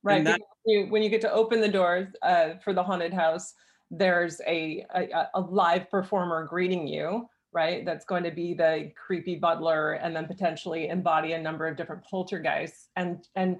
Right. 0.02 0.24
that- 0.24 0.38
because 0.40 0.48
you, 0.66 0.86
when 0.90 1.02
you 1.02 1.10
get 1.10 1.20
to 1.20 1.32
open 1.32 1.60
the 1.60 1.68
doors 1.68 2.08
uh, 2.22 2.54
for 2.64 2.72
the 2.72 2.82
haunted 2.82 3.12
house, 3.12 3.52
there's 3.90 4.40
a, 4.46 4.84
a 4.94 5.28
a 5.34 5.40
live 5.40 5.88
performer 5.90 6.44
greeting 6.46 6.86
you, 6.88 7.28
right? 7.52 7.84
That's 7.84 8.04
going 8.04 8.24
to 8.24 8.30
be 8.30 8.54
the 8.54 8.92
creepy 8.94 9.36
butler, 9.36 9.92
and 9.92 10.14
then 10.14 10.26
potentially 10.26 10.88
embody 10.88 11.32
a 11.32 11.40
number 11.40 11.66
of 11.66 11.76
different 11.76 12.04
poltergeists, 12.04 12.88
and 12.96 13.26
and 13.36 13.58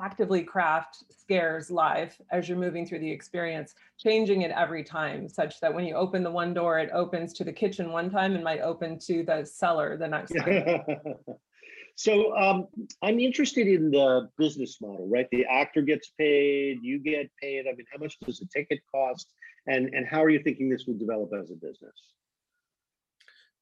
actively 0.00 0.42
craft 0.42 1.04
scares 1.10 1.70
live 1.70 2.16
as 2.30 2.48
you're 2.48 2.58
moving 2.58 2.86
through 2.86 3.00
the 3.00 3.10
experience, 3.10 3.74
changing 3.98 4.42
it 4.42 4.50
every 4.52 4.82
time, 4.82 5.28
such 5.28 5.60
that 5.60 5.72
when 5.72 5.84
you 5.84 5.94
open 5.94 6.22
the 6.22 6.30
one 6.30 6.54
door, 6.54 6.78
it 6.78 6.90
opens 6.92 7.32
to 7.34 7.44
the 7.44 7.52
kitchen 7.52 7.92
one 7.92 8.10
time 8.10 8.34
and 8.34 8.42
might 8.42 8.60
open 8.60 8.98
to 8.98 9.22
the 9.22 9.44
cellar 9.44 9.96
the 9.96 10.08
next 10.08 10.32
time. 10.32 10.80
so 11.96 12.34
um, 12.36 12.68
I'm 13.02 13.18
interested 13.20 13.66
in 13.66 13.90
the 13.90 14.28
business 14.38 14.78
model, 14.80 15.08
right? 15.10 15.26
The 15.30 15.44
actor 15.44 15.82
gets 15.82 16.10
paid, 16.18 16.78
you 16.82 16.98
get 16.98 17.30
paid. 17.40 17.66
I 17.66 17.74
mean, 17.74 17.86
how 17.92 17.98
much 17.98 18.18
does 18.20 18.40
a 18.40 18.46
ticket 18.46 18.80
cost? 18.90 19.28
And 19.68 19.90
and 19.94 20.06
how 20.06 20.24
are 20.24 20.30
you 20.30 20.42
thinking 20.42 20.68
this 20.68 20.86
would 20.88 20.98
develop 20.98 21.30
as 21.40 21.50
a 21.50 21.54
business? 21.54 21.94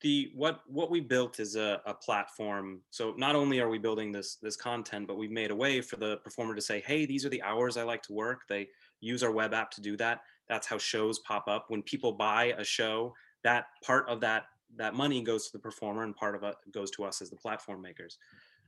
The 0.00 0.30
what 0.34 0.60
what 0.66 0.90
we 0.90 1.00
built 1.00 1.40
is 1.40 1.56
a, 1.56 1.80
a 1.84 1.92
platform. 1.92 2.80
So 2.90 3.14
not 3.16 3.36
only 3.36 3.60
are 3.60 3.68
we 3.68 3.78
building 3.78 4.12
this 4.12 4.36
this 4.36 4.56
content 4.56 5.06
but 5.06 5.18
we've 5.18 5.30
made 5.30 5.50
a 5.50 5.54
way 5.54 5.80
for 5.80 5.96
the 5.96 6.18
performer 6.18 6.54
to 6.54 6.62
say 6.62 6.82
hey 6.86 7.06
these 7.06 7.24
are 7.26 7.28
the 7.28 7.42
hours 7.42 7.76
i 7.76 7.82
like 7.82 8.02
to 8.04 8.12
work. 8.12 8.42
They 8.48 8.68
use 9.00 9.22
our 9.22 9.30
web 9.30 9.54
app 9.54 9.70
to 9.72 9.80
do 9.80 9.96
that. 9.98 10.22
That's 10.48 10.66
how 10.66 10.78
shows 10.78 11.18
pop 11.20 11.48
up. 11.48 11.66
When 11.68 11.82
people 11.82 12.12
buy 12.12 12.54
a 12.56 12.64
show 12.64 13.14
that 13.44 13.66
part 13.84 14.08
of 14.08 14.20
that 14.20 14.44
that 14.76 14.94
money 14.94 15.22
goes 15.22 15.46
to 15.46 15.52
the 15.52 15.58
performer 15.58 16.04
and 16.04 16.14
part 16.14 16.34
of 16.34 16.44
it 16.44 16.54
goes 16.72 16.90
to 16.92 17.04
us 17.04 17.20
as 17.20 17.30
the 17.30 17.36
platform 17.36 17.82
makers. 17.82 18.18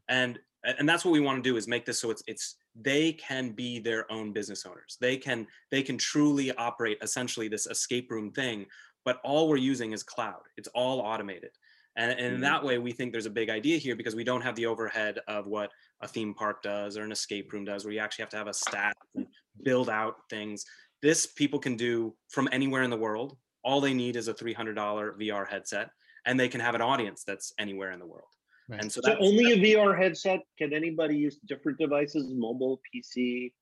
And 0.09 0.39
and 0.65 0.89
that's 0.89 1.05
what 1.05 1.11
we 1.13 1.21
want 1.21 1.43
to 1.43 1.49
do 1.49 1.57
is 1.57 1.67
make 1.67 1.85
this 1.85 2.01
so 2.01 2.11
it's 2.11 2.23
it's 2.27 2.57
they 2.75 3.13
can 3.15 3.51
be 3.51 3.79
their 3.79 4.11
own 4.13 4.33
business 4.33 4.67
owners. 4.67 4.97
They 5.01 5.17
can 5.17 5.47
they 5.71 5.83
can 5.83 5.97
truly 5.97 6.53
operate 6.53 6.99
essentially 7.03 7.49
this 7.49 7.67
escape 7.67 8.11
room 8.11 8.31
thing 8.31 8.67
but 9.05 9.21
all 9.25 9.49
we're 9.49 9.57
using 9.57 9.93
is 9.93 10.03
cloud. 10.03 10.43
It's 10.57 10.69
all 10.69 11.01
automated. 11.01 11.51
And, 11.97 12.11
and 12.13 12.21
in 12.21 12.37
Mhm. 12.39 12.43
that 12.43 12.65
way, 12.65 12.79
we 12.79 12.93
think 12.93 13.13
there's 13.13 13.27
a 13.27 13.31
big 13.31 13.51
idea 13.51 13.77
here 13.79 13.95
because 13.97 14.15
we 14.15 14.25
don't 14.25 14.41
have 14.41 14.55
the 14.55 14.67
overhead 14.67 15.19
of 15.29 15.47
what 15.47 15.71
a 16.01 16.09
theme 16.09 16.33
park 16.35 16.63
does 16.63 16.97
or 16.97 17.03
an 17.03 17.13
escape 17.13 17.53
room 17.53 17.65
does, 17.65 17.85
where 17.85 17.93
you 17.93 18.01
actually 18.01 18.23
have 18.23 18.31
to 18.31 18.37
have 18.39 18.47
a 18.49 18.55
staff 18.55 18.95
and 19.15 19.27
build 19.63 19.91
out 19.91 20.17
things. 20.31 20.65
This 21.03 21.27
people 21.27 21.59
can 21.59 21.77
do 21.77 22.17
from 22.31 22.49
anywhere 22.53 22.83
in 22.83 22.91
the 22.91 22.97
world. 22.97 23.37
All 23.63 23.81
they 23.81 23.93
need 23.93 24.17
is 24.17 24.29
a 24.29 24.35
$300 24.35 25.13
VR 25.19 25.45
headset, 25.45 25.91
and 26.25 26.41
they 26.41 26.49
can 26.49 26.61
have 26.61 26.75
an 26.75 26.81
audience 26.81 27.25
that's 27.25 27.53
anywhere 27.59 27.91
in 27.93 27.99
the 27.99 28.07
world. 28.07 28.29
Right. 28.69 28.81
And 28.81 28.91
so, 28.91 29.01
So 29.03 29.11
that's, 29.11 29.21
only 29.21 29.53
a 29.53 29.57
VR 29.57 29.95
headset? 29.95 30.41
Can 30.57 30.73
anybody 30.73 31.17
use 31.17 31.37
different 31.47 31.79
devices, 31.79 32.33
mobile, 32.33 32.81
PC? 32.95 33.53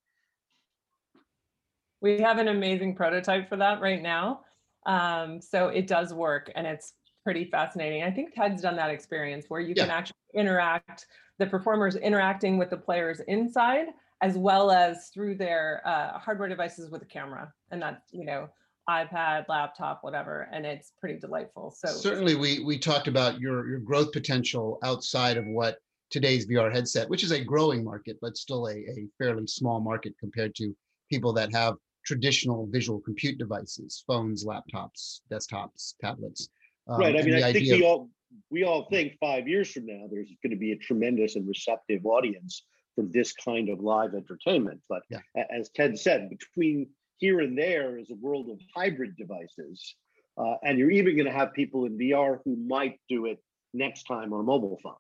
We 2.01 2.21
have 2.21 2.39
an 2.39 2.49
amazing 2.49 2.95
prototype 2.95 3.49
for 3.49 3.57
that 3.57 3.81
right 3.81 4.01
now. 4.01 4.45
Um, 4.87 5.41
so 5.41 5.69
it 5.69 5.87
does 5.87 6.13
work 6.13 6.51
and 6.55 6.67
it's 6.67 6.95
pretty 7.25 7.45
fascinating. 7.45 8.03
I 8.03 8.11
think 8.11 8.35
Ted's 8.35 8.63
done 8.63 8.77
that 8.77 8.91
experience 8.91 9.47
where 9.49 9.61
you 9.61 9.75
can 9.75 9.91
actually 9.91 10.17
interact, 10.35 11.07
the 11.39 11.47
performers 11.47 11.97
interacting 11.97 12.59
with 12.59 12.71
the 12.71 12.77
players 12.77 13.21
inside 13.29 13.89
as 14.23 14.37
well 14.37 14.71
as 14.71 15.09
through 15.15 15.35
their 15.35 15.83
uh, 15.85 16.19
hardware 16.19 16.49
devices 16.49 16.91
with 16.91 17.03
a 17.03 17.07
camera. 17.07 17.53
And 17.71 17.81
that's, 17.81 18.13
you 18.13 18.25
know, 18.25 18.49
iPad, 18.89 19.49
laptop, 19.49 20.03
whatever, 20.03 20.49
and 20.53 20.67
it's 20.67 20.93
pretty 20.99 21.19
delightful. 21.19 21.75
So 21.77 21.89
certainly 21.89 22.35
we 22.35 22.65
we 22.65 22.79
talked 22.79 23.07
about 23.07 23.41
your 23.41 23.69
your 23.69 23.79
growth 23.79 24.11
potential 24.13 24.79
outside 24.83 25.37
of 25.37 25.47
what 25.47 25.79
today's 26.11 26.47
VR 26.47 26.73
headset, 26.73 27.09
which 27.09 27.23
is 27.23 27.31
a 27.31 27.43
growing 27.43 27.85
market, 27.85 28.19
but 28.21 28.37
still 28.37 28.67
a, 28.67 28.73
a 28.73 29.07
fairly 29.17 29.47
small 29.47 29.81
market 29.81 30.15
compared 30.19 30.55
to 30.57 30.75
people 31.09 31.33
that 31.35 31.53
have 31.53 31.77
traditional 32.05 32.67
visual 32.67 33.01
compute 33.01 33.39
devices, 33.39 34.05
phones, 34.07 34.45
laptops, 34.45 35.21
desktops, 35.31 35.95
tablets. 36.01 36.49
Um, 36.89 37.01
right. 37.01 37.17
I 37.17 37.23
mean, 37.23 37.43
I 37.43 37.53
think 37.53 37.67
we 37.67 37.85
all 37.85 38.11
we 38.51 38.65
all 38.65 38.87
think 38.91 39.17
five 39.21 39.49
years 39.49 39.71
from 39.73 39.87
now 39.87 40.07
there's 40.11 40.29
going 40.43 40.51
to 40.51 40.57
be 40.57 40.73
a 40.73 40.77
tremendous 40.77 41.37
and 41.37 41.47
receptive 41.49 42.07
audience 42.07 42.65
for 42.95 43.05
this 43.05 43.33
kind 43.33 43.69
of 43.69 43.81
live 43.81 44.15
entertainment. 44.15 44.81
But 44.89 45.03
yeah. 45.11 45.21
as 45.51 45.71
Ted 45.71 45.99
said, 45.99 46.31
between 46.31 46.89
here 47.19 47.41
and 47.41 47.57
there 47.57 47.99
is 47.99 48.11
a 48.11 48.15
world 48.15 48.49
of 48.51 48.59
hybrid 48.75 49.17
devices. 49.17 49.95
Uh, 50.39 50.55
and 50.63 50.79
you're 50.79 50.91
even 50.91 51.15
going 51.17 51.27
to 51.27 51.33
have 51.33 51.53
people 51.53 51.85
in 51.85 51.99
VR 51.99 52.39
who 52.45 52.57
might 52.57 52.99
do 53.09 53.27
it 53.27 53.39
next 53.75 54.05
time 54.05 54.33
on 54.33 54.41
a 54.41 54.43
mobile 54.43 54.79
phone. 54.83 54.95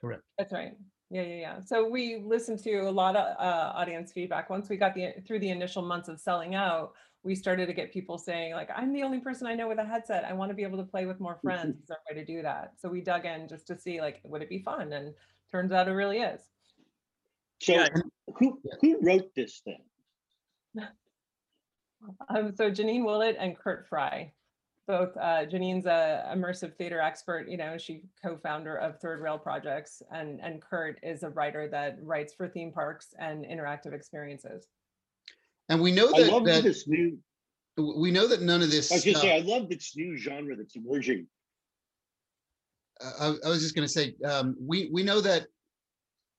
Correct. 0.00 0.22
That's 0.38 0.52
right. 0.52 0.72
Yeah, 1.10 1.22
yeah, 1.22 1.36
yeah. 1.36 1.60
So 1.60 1.88
we 1.88 2.22
listened 2.24 2.60
to 2.64 2.76
a 2.80 2.90
lot 2.90 3.16
of 3.16 3.36
uh, 3.38 3.72
audience 3.74 4.12
feedback. 4.12 4.50
Once 4.50 4.68
we 4.68 4.76
got 4.76 4.94
the 4.94 5.14
through 5.26 5.40
the 5.40 5.50
initial 5.50 5.82
months 5.82 6.08
of 6.08 6.18
selling 6.18 6.54
out, 6.54 6.92
we 7.22 7.34
started 7.34 7.66
to 7.66 7.72
get 7.72 7.92
people 7.92 8.18
saying 8.18 8.52
like, 8.52 8.70
"I'm 8.74 8.92
the 8.92 9.02
only 9.02 9.18
person 9.18 9.46
I 9.46 9.54
know 9.54 9.68
with 9.68 9.78
a 9.78 9.84
headset. 9.84 10.24
I 10.24 10.32
want 10.32 10.50
to 10.50 10.54
be 10.54 10.62
able 10.62 10.78
to 10.78 10.84
play 10.84 11.06
with 11.06 11.20
more 11.20 11.38
friends. 11.42 11.80
Is 11.80 11.88
there 11.88 11.98
a 12.10 12.14
way 12.14 12.20
to 12.20 12.26
do 12.26 12.42
that?" 12.42 12.72
So 12.78 12.88
we 12.88 13.00
dug 13.00 13.26
in 13.26 13.48
just 13.48 13.66
to 13.68 13.78
see 13.78 14.00
like, 14.00 14.20
would 14.24 14.42
it 14.42 14.48
be 14.48 14.58
fun? 14.58 14.92
And 14.92 15.14
turns 15.52 15.72
out 15.72 15.88
it 15.88 15.92
really 15.92 16.18
is. 16.18 16.40
So 17.60 17.72
yeah. 17.72 17.88
who 18.38 18.60
who 18.80 18.98
wrote 19.02 19.34
this 19.34 19.60
thing? 19.60 19.82
Um, 22.28 22.54
so 22.54 22.70
Jennine 22.70 23.04
Willett 23.04 23.36
and 23.38 23.56
Kurt 23.56 23.88
Fry, 23.88 24.32
both 24.86 25.16
uh, 25.16 25.46
Jennine's 25.46 25.86
a 25.86 26.30
immersive 26.34 26.76
theater 26.76 27.00
expert. 27.00 27.48
You 27.48 27.56
know, 27.56 27.78
she 27.78 28.02
co-founder 28.22 28.76
of 28.76 28.98
Third 29.00 29.20
Rail 29.20 29.38
Projects, 29.38 30.02
and 30.10 30.40
and 30.42 30.60
Kurt 30.60 30.98
is 31.02 31.22
a 31.22 31.30
writer 31.30 31.68
that 31.68 31.98
writes 32.02 32.34
for 32.34 32.48
theme 32.48 32.72
parks 32.72 33.14
and 33.18 33.44
interactive 33.44 33.94
experiences. 33.94 34.68
And 35.68 35.80
we 35.80 35.92
know 35.92 36.08
that, 36.12 36.28
I 36.28 36.32
love 36.32 36.44
that 36.44 36.62
this 36.62 36.86
new. 36.86 37.18
We 37.76 38.10
know 38.10 38.28
that 38.28 38.42
none 38.42 38.62
of 38.62 38.70
this. 38.70 38.92
I 38.92 38.96
was 38.96 39.04
going 39.04 39.14
to 39.14 39.20
say, 39.20 39.36
I 39.36 39.40
love 39.40 39.68
this 39.68 39.96
new 39.96 40.16
genre 40.16 40.54
that's 40.54 40.76
emerging. 40.76 41.26
Uh, 43.00 43.10
I, 43.42 43.46
I, 43.46 43.48
was 43.48 43.62
just 43.62 43.74
going 43.74 43.86
to 43.86 43.92
say, 43.92 44.14
um, 44.24 44.54
we 44.60 44.90
we 44.92 45.02
know 45.02 45.20
that 45.20 45.46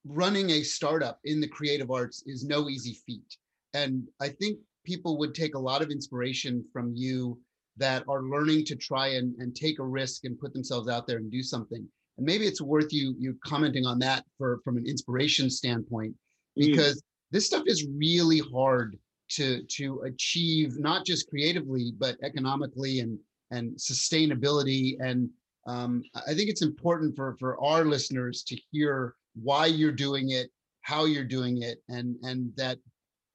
running 0.05 0.51
a 0.51 0.63
startup 0.63 1.19
in 1.25 1.41
the 1.41 1.47
creative 1.47 1.91
arts 1.91 2.23
is 2.25 2.45
no 2.45 2.69
easy 2.69 2.97
feat, 3.05 3.38
and 3.73 4.08
I 4.21 4.29
think 4.29 4.60
people 4.86 5.17
would 5.17 5.34
take 5.34 5.55
a 5.55 5.60
lot 5.60 5.81
of 5.81 5.89
inspiration 5.89 6.63
from 6.71 6.93
you 6.95 7.39
that 7.77 8.03
are 8.07 8.23
learning 8.23 8.65
to 8.65 8.75
try 8.75 9.07
and, 9.07 9.35
and 9.39 9.55
take 9.55 9.79
a 9.79 9.83
risk 9.83 10.25
and 10.25 10.39
put 10.39 10.53
themselves 10.53 10.88
out 10.88 11.07
there 11.07 11.17
and 11.17 11.31
do 11.31 11.43
something. 11.43 11.85
And 12.17 12.25
maybe 12.25 12.45
it's 12.45 12.61
worth 12.61 12.93
you 12.93 13.15
you 13.19 13.38
commenting 13.45 13.85
on 13.85 13.99
that 13.99 14.23
for 14.38 14.59
from 14.63 14.77
an 14.77 14.85
inspiration 14.85 15.49
standpoint, 15.49 16.13
mm. 16.13 16.15
because 16.55 16.97
mm. 16.97 17.03
this 17.31 17.45
stuff 17.45 17.63
is 17.65 17.88
really 17.97 18.39
hard 18.53 18.97
to 19.31 19.63
to 19.63 20.01
achieve, 20.01 20.79
not 20.79 21.05
just 21.05 21.29
creatively, 21.29 21.91
but 21.97 22.17
economically 22.23 22.99
and 23.01 23.19
and 23.51 23.75
sustainability. 23.77 24.95
And 24.99 25.29
um, 25.67 26.03
I 26.15 26.33
think 26.33 26.49
it's 26.49 26.61
important 26.61 27.15
for 27.15 27.35
for 27.39 27.61
our 27.61 27.85
listeners 27.85 28.43
to 28.43 28.57
hear 28.71 29.15
why 29.33 29.65
you're 29.65 29.91
doing 29.91 30.29
it, 30.29 30.49
how 30.81 31.05
you're 31.05 31.25
doing 31.25 31.63
it, 31.63 31.79
and 31.89 32.15
and 32.23 32.53
that 32.55 32.77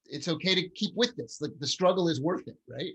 it's 0.07 0.29
okay 0.29 0.55
to 0.55 0.69
keep 0.71 0.93
with 0.97 1.15
this. 1.17 1.39
Like 1.41 1.53
the 1.61 1.67
struggle 1.67 2.09
is 2.09 2.21
worth 2.21 2.49
it, 2.49 2.57
right? 2.69 2.95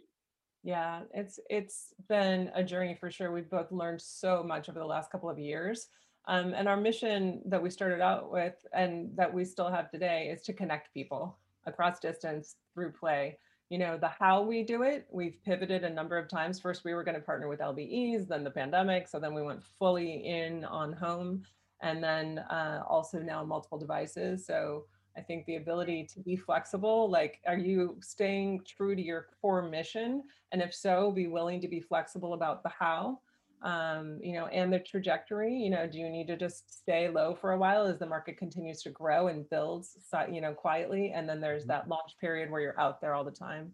Yeah, 0.65 1.01
it's 1.13 1.39
it's 1.47 1.93
been 2.10 2.49
a 2.56 2.63
journey 2.63 2.97
for 2.99 3.12
sure. 3.12 3.32
We've 3.32 3.49
both 3.49 3.71
learned 3.71 4.01
so 4.01 4.43
much 4.43 4.67
over 4.67 4.80
the 4.80 4.86
last 4.86 5.12
couple 5.12 5.30
of 5.30 5.38
years. 5.38 5.89
Um, 6.28 6.56
and 6.56 6.67
our 6.67 6.75
mission 6.75 7.43
that 7.45 7.62
we 7.62 7.69
started 7.69 8.01
out 8.01 8.32
with 8.32 8.56
and 8.73 9.15
that 9.15 9.32
we 9.32 9.45
still 9.45 9.69
have 9.69 9.91
today 9.91 10.28
is 10.34 10.41
to 10.41 10.54
connect 10.54 10.91
people 10.91 11.38
across 11.67 11.99
distance 11.99 12.56
through 12.73 12.93
play. 12.93 13.38
You 13.69 13.78
know, 13.78 13.99
the 13.99 14.08
how 14.08 14.41
we 14.41 14.63
do 14.63 14.82
it, 14.82 15.06
we've 15.12 15.38
pivoted 15.45 15.84
a 15.84 15.89
number 15.89 16.17
of 16.17 16.28
times. 16.28 16.60
First, 16.60 16.84
we 16.84 16.95
were 16.95 17.04
going 17.04 17.15
to 17.15 17.21
partner 17.21 17.47
with 17.47 17.60
LBEs, 17.60 18.28
then 18.28 18.43
the 18.43 18.49
pandemic. 18.49 19.08
So 19.08 19.19
then 19.19 19.36
we 19.36 19.43
went 19.43 19.63
fully 19.78 20.25
in 20.25 20.65
on 20.65 20.93
home 20.93 21.43
and 21.84 22.04
then 22.04 22.39
uh, 22.39 22.82
also 22.89 23.19
now 23.19 23.43
multiple 23.43 23.78
devices. 23.78 24.47
So 24.47 24.86
I 25.17 25.21
think 25.21 25.45
the 25.45 25.56
ability 25.56 26.08
to 26.13 26.19
be 26.19 26.36
flexible, 26.36 27.10
like, 27.10 27.39
are 27.47 27.58
you 27.58 27.97
staying 28.01 28.62
true 28.65 28.95
to 28.95 29.01
your 29.01 29.28
core 29.41 29.62
mission? 29.62 30.23
And 30.51 30.62
if 30.62 30.73
so, 30.73 31.12
be 31.12 31.28
willing 31.28 31.62
to 31.62 31.67
be 31.67 31.80
flexible 31.80 32.34
about 32.34 32.63
the 32.63 32.69
how, 32.69 33.19
um, 33.62 34.19
you 34.21 34.34
know, 34.34 34.47
and 34.47 34.71
the 34.71 34.80
trajectory. 34.80 35.54
You 35.54 35.69
know, 35.69 35.88
do 35.88 35.99
you 35.99 36.10
need 36.10 36.28
to 36.28 36.38
just 36.38 36.80
stay 36.80 37.10
low 37.10 37.34
for 37.34 37.54
a 37.54 37.58
while 37.58 37.86
as 37.88 37.97
the 37.97 38.06
market 38.06 38.38
continues 38.38 38.82
to 38.84 38.89
grow 38.89 39.28
and 39.28 39.49
builds, 39.49 39.97
you 40.32 40.41
know, 40.41 40.54
quietly? 40.54 41.13
And 41.15 41.28
then 41.28 41.39
there's 41.39 41.63
mm-hmm. 41.63 41.71
that 41.71 41.88
launch 41.88 42.17
period 42.19 42.51
where 42.51 42.62
you're 42.62 42.80
out 42.80 42.99
there 42.99 43.13
all 43.13 43.23
the 43.23 43.32
time. 43.32 43.71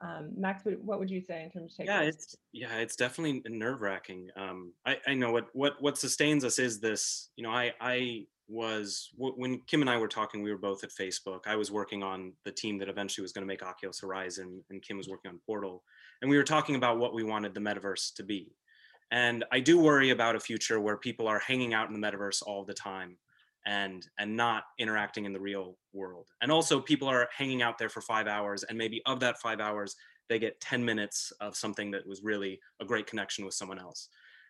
Um, 0.00 0.30
Max, 0.36 0.62
what 0.64 1.00
would 1.00 1.10
you 1.10 1.20
say 1.20 1.42
in 1.42 1.50
terms 1.50 1.72
of 1.72 1.78
taking? 1.78 1.92
yeah, 1.92 2.02
it's 2.02 2.36
yeah, 2.52 2.76
it's 2.76 2.94
definitely 2.94 3.42
nerve 3.48 3.80
wracking. 3.80 4.28
Um, 4.36 4.72
I, 4.86 4.98
I 5.08 5.14
know 5.14 5.32
what 5.32 5.48
what 5.54 5.82
what 5.82 5.98
sustains 5.98 6.44
us 6.44 6.60
is 6.60 6.78
this. 6.78 7.30
You 7.34 7.42
know, 7.42 7.50
I 7.50 7.72
I 7.80 8.26
was 8.48 9.10
when 9.16 9.60
Kim 9.66 9.82
and 9.82 9.90
I 9.90 9.98
were 9.98 10.08
talking, 10.08 10.42
we 10.42 10.50
were 10.50 10.58
both 10.58 10.82
at 10.82 10.90
Facebook. 10.90 11.40
I 11.46 11.56
was 11.56 11.70
working 11.70 12.02
on 12.02 12.32
the 12.44 12.52
team 12.52 12.78
that 12.78 12.88
eventually 12.88 13.22
was 13.22 13.32
going 13.32 13.42
to 13.42 13.48
make 13.48 13.62
Oculus 13.62 14.00
Horizon, 14.00 14.64
and 14.70 14.82
Kim 14.82 14.96
was 14.96 15.06
mm-hmm. 15.06 15.12
working 15.12 15.30
on 15.30 15.40
Portal. 15.46 15.82
And 16.22 16.30
we 16.30 16.36
were 16.36 16.44
talking 16.44 16.74
about 16.74 16.98
what 16.98 17.14
we 17.14 17.22
wanted 17.22 17.54
the 17.54 17.60
metaverse 17.60 18.14
to 18.14 18.22
be. 18.22 18.52
And 19.10 19.44
I 19.52 19.60
do 19.60 19.78
worry 19.78 20.10
about 20.10 20.36
a 20.36 20.40
future 20.40 20.80
where 20.80 20.96
people 20.96 21.28
are 21.28 21.38
hanging 21.38 21.74
out 21.74 21.88
in 21.88 21.98
the 21.98 22.06
metaverse 22.06 22.42
all 22.46 22.64
the 22.64 22.74
time 22.74 23.16
and 23.66 24.06
and 24.18 24.36
not 24.36 24.64
interacting 24.78 25.24
in 25.24 25.32
the 25.32 25.40
real 25.40 25.76
world. 25.92 26.28
And 26.42 26.52
also 26.52 26.80
people 26.80 27.08
are 27.08 27.28
hanging 27.36 27.62
out 27.62 27.78
there 27.78 27.88
for 27.88 28.00
5 28.00 28.26
hours 28.26 28.64
and 28.64 28.76
maybe 28.76 29.02
of 29.06 29.20
that 29.20 29.38
5 29.38 29.60
hours 29.60 29.96
they 30.28 30.38
get 30.38 30.60
10 30.60 30.84
minutes 30.84 31.32
of 31.40 31.56
something 31.56 31.90
that 31.90 32.06
was 32.06 32.22
really 32.22 32.60
a 32.80 32.84
great 32.84 33.06
connection 33.06 33.44
with 33.44 33.54
someone 33.54 33.78
else. 33.78 34.08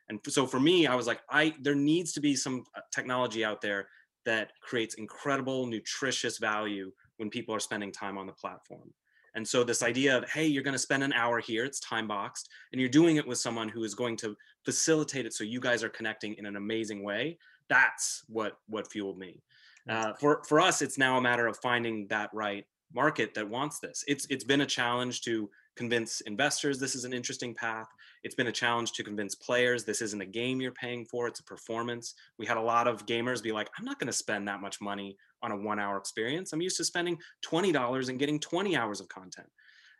And 0.08 0.20
so 0.28 0.46
for 0.46 0.60
me, 0.60 0.86
I 0.86 0.94
was 0.94 1.06
like, 1.06 1.20
I 1.30 1.54
there 1.60 1.74
needs 1.74 2.12
to 2.14 2.20
be 2.20 2.34
some 2.34 2.64
uh, 2.76 2.80
technology 2.92 3.44
out 3.44 3.60
there 3.60 3.88
that 4.24 4.52
creates 4.60 4.94
incredible 4.94 5.66
nutritious 5.66 6.38
value 6.38 6.92
when 7.18 7.30
people 7.30 7.54
are 7.54 7.60
spending 7.60 7.92
time 7.92 8.18
on 8.18 8.26
the 8.26 8.32
platform. 8.32 8.92
And 9.34 9.46
so 9.46 9.62
this 9.62 9.82
idea 9.82 10.16
of, 10.16 10.28
hey, 10.28 10.46
you're 10.46 10.62
going 10.62 10.74
to 10.74 10.78
spend 10.78 11.02
an 11.02 11.12
hour 11.12 11.38
here, 11.38 11.64
it's 11.64 11.80
time 11.80 12.08
boxed, 12.08 12.48
and 12.72 12.80
you're 12.80 12.90
doing 12.90 13.16
it 13.16 13.26
with 13.26 13.38
someone 13.38 13.68
who 13.68 13.84
is 13.84 13.94
going 13.94 14.16
to 14.18 14.36
facilitate 14.64 15.26
it 15.26 15.32
so 15.32 15.44
you 15.44 15.60
guys 15.60 15.84
are 15.84 15.88
connecting 15.88 16.34
in 16.34 16.46
an 16.46 16.56
amazing 16.56 17.04
way. 17.04 17.38
That's 17.68 18.24
what 18.28 18.58
what 18.68 18.90
fueled 18.90 19.18
me. 19.18 19.42
Uh, 19.88 20.12
for 20.14 20.42
for 20.48 20.60
us, 20.60 20.82
it's 20.82 20.98
now 20.98 21.18
a 21.18 21.20
matter 21.20 21.46
of 21.46 21.56
finding 21.58 22.06
that 22.08 22.30
right 22.32 22.64
market 22.94 23.34
that 23.34 23.48
wants 23.48 23.78
this. 23.78 24.04
It's 24.08 24.26
it's 24.30 24.44
been 24.44 24.62
a 24.62 24.66
challenge 24.66 25.20
to 25.22 25.48
convince 25.76 26.20
investors 26.22 26.78
this 26.78 26.94
is 26.94 27.04
an 27.04 27.12
interesting 27.12 27.54
path. 27.54 27.86
It's 28.24 28.34
been 28.34 28.48
a 28.48 28.52
challenge 28.52 28.92
to 28.92 29.04
convince 29.04 29.34
players 29.34 29.84
this 29.84 30.02
isn't 30.02 30.20
a 30.20 30.26
game 30.26 30.60
you're 30.60 30.72
paying 30.72 31.04
for, 31.04 31.26
it's 31.26 31.40
a 31.40 31.44
performance. 31.44 32.14
We 32.38 32.46
had 32.46 32.56
a 32.56 32.62
lot 32.62 32.88
of 32.88 33.06
gamers 33.06 33.42
be 33.42 33.52
like, 33.52 33.68
I'm 33.78 33.84
not 33.84 33.98
going 33.98 34.08
to 34.08 34.12
spend 34.12 34.48
that 34.48 34.60
much 34.60 34.80
money 34.80 35.16
on 35.42 35.52
a 35.52 35.56
one 35.56 35.78
hour 35.78 35.96
experience. 35.96 36.52
I'm 36.52 36.60
used 36.60 36.76
to 36.78 36.84
spending 36.84 37.18
$20 37.46 38.08
and 38.08 38.18
getting 38.18 38.40
20 38.40 38.76
hours 38.76 39.00
of 39.00 39.08
content. 39.08 39.48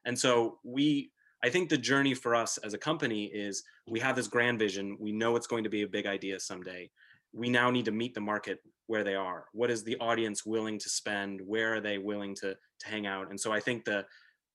And 0.05 0.19
so 0.19 0.59
we, 0.65 1.11
I 1.43 1.49
think 1.49 1.69
the 1.69 1.79
journey 1.79 2.15
for 2.15 2.35
us 2.35 2.59
as 2.59 2.75
a 2.75 2.79
company 2.79 3.27
is 3.27 3.63
we 3.87 4.01
have 4.01 4.17
this 4.17 4.29
grand 4.29 4.59
vision. 4.59 4.97
We 5.01 5.13
know 5.13 5.37
it's 5.37 5.47
going 5.47 5.65
to 5.65 5.71
be 5.71 5.83
a 5.83 5.89
big 5.89 6.07
idea 6.07 6.41
someday. 6.41 6.91
We 7.33 7.49
now 7.49 7.71
need 7.71 7.85
to 7.85 7.93
meet 7.93 8.15
the 8.15 8.21
market 8.21 8.61
where 8.87 9.05
they 9.05 9.15
are. 9.15 9.45
What 9.53 9.71
is 9.71 9.85
the 9.85 9.97
audience 9.99 10.47
willing 10.47 10.79
to 10.79 10.89
spend? 10.89 11.41
Where 11.43 11.75
are 11.75 11.81
they 11.81 11.99
willing 11.99 12.35
to, 12.37 12.55
to 12.55 12.89
hang 12.89 13.07
out? 13.07 13.31
And 13.31 13.39
so 13.39 13.53
I 13.53 13.61
think 13.61 13.85
the 13.85 14.07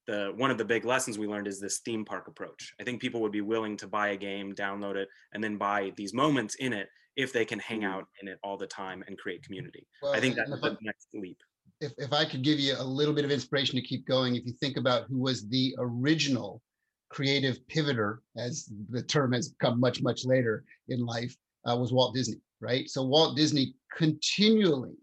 the 0.06 0.32
one 0.36 0.50
of 0.50 0.58
the 0.58 0.64
big 0.64 0.84
lessons 0.84 1.18
we 1.18 1.26
learned 1.26 1.46
is 1.46 1.60
this 1.60 1.78
theme 1.78 2.04
park 2.04 2.28
approach. 2.28 2.74
I 2.80 2.84
think 2.84 3.00
people 3.00 3.20
would 3.22 3.32
be 3.32 3.40
willing 3.40 3.76
to 3.78 3.86
buy 3.86 4.08
a 4.08 4.16
game, 4.16 4.54
download 4.54 4.96
it, 4.96 5.08
and 5.32 5.42
then 5.42 5.56
buy 5.56 5.92
these 5.96 6.14
moments 6.14 6.56
in 6.56 6.72
it 6.72 6.88
if 7.16 7.32
they 7.32 7.44
can 7.44 7.58
hang 7.58 7.80
mm. 7.80 7.92
out 7.92 8.06
in 8.20 8.28
it 8.28 8.38
all 8.42 8.56
the 8.56 8.66
time 8.66 9.04
and 9.06 9.18
create 9.18 9.42
community. 9.42 9.86
Well, 10.02 10.12
I 10.12 10.20
think 10.20 10.36
that's 10.36 10.50
the 10.50 10.76
next 10.82 11.08
leap. 11.14 11.38
If, 11.80 11.92
if 11.98 12.12
I 12.12 12.24
could 12.24 12.42
give 12.42 12.58
you 12.58 12.74
a 12.78 12.84
little 12.84 13.14
bit 13.14 13.24
of 13.24 13.30
inspiration 13.30 13.76
to 13.76 13.82
keep 13.82 14.06
going, 14.06 14.36
if 14.36 14.44
you 14.46 14.52
think 14.52 14.76
about 14.76 15.04
who 15.08 15.18
was 15.18 15.48
the 15.48 15.74
original 15.78 16.62
creative 17.10 17.58
pivoter, 17.68 18.18
as 18.36 18.70
the 18.90 19.02
term 19.02 19.32
has 19.32 19.54
come 19.60 19.78
much, 19.78 20.02
much 20.02 20.24
later 20.24 20.64
in 20.88 21.04
life, 21.04 21.34
uh, 21.68 21.76
was 21.76 21.92
Walt 21.92 22.14
Disney, 22.14 22.40
right? 22.60 22.88
So 22.88 23.02
Walt 23.04 23.36
Disney 23.36 23.74
continually 23.96 24.94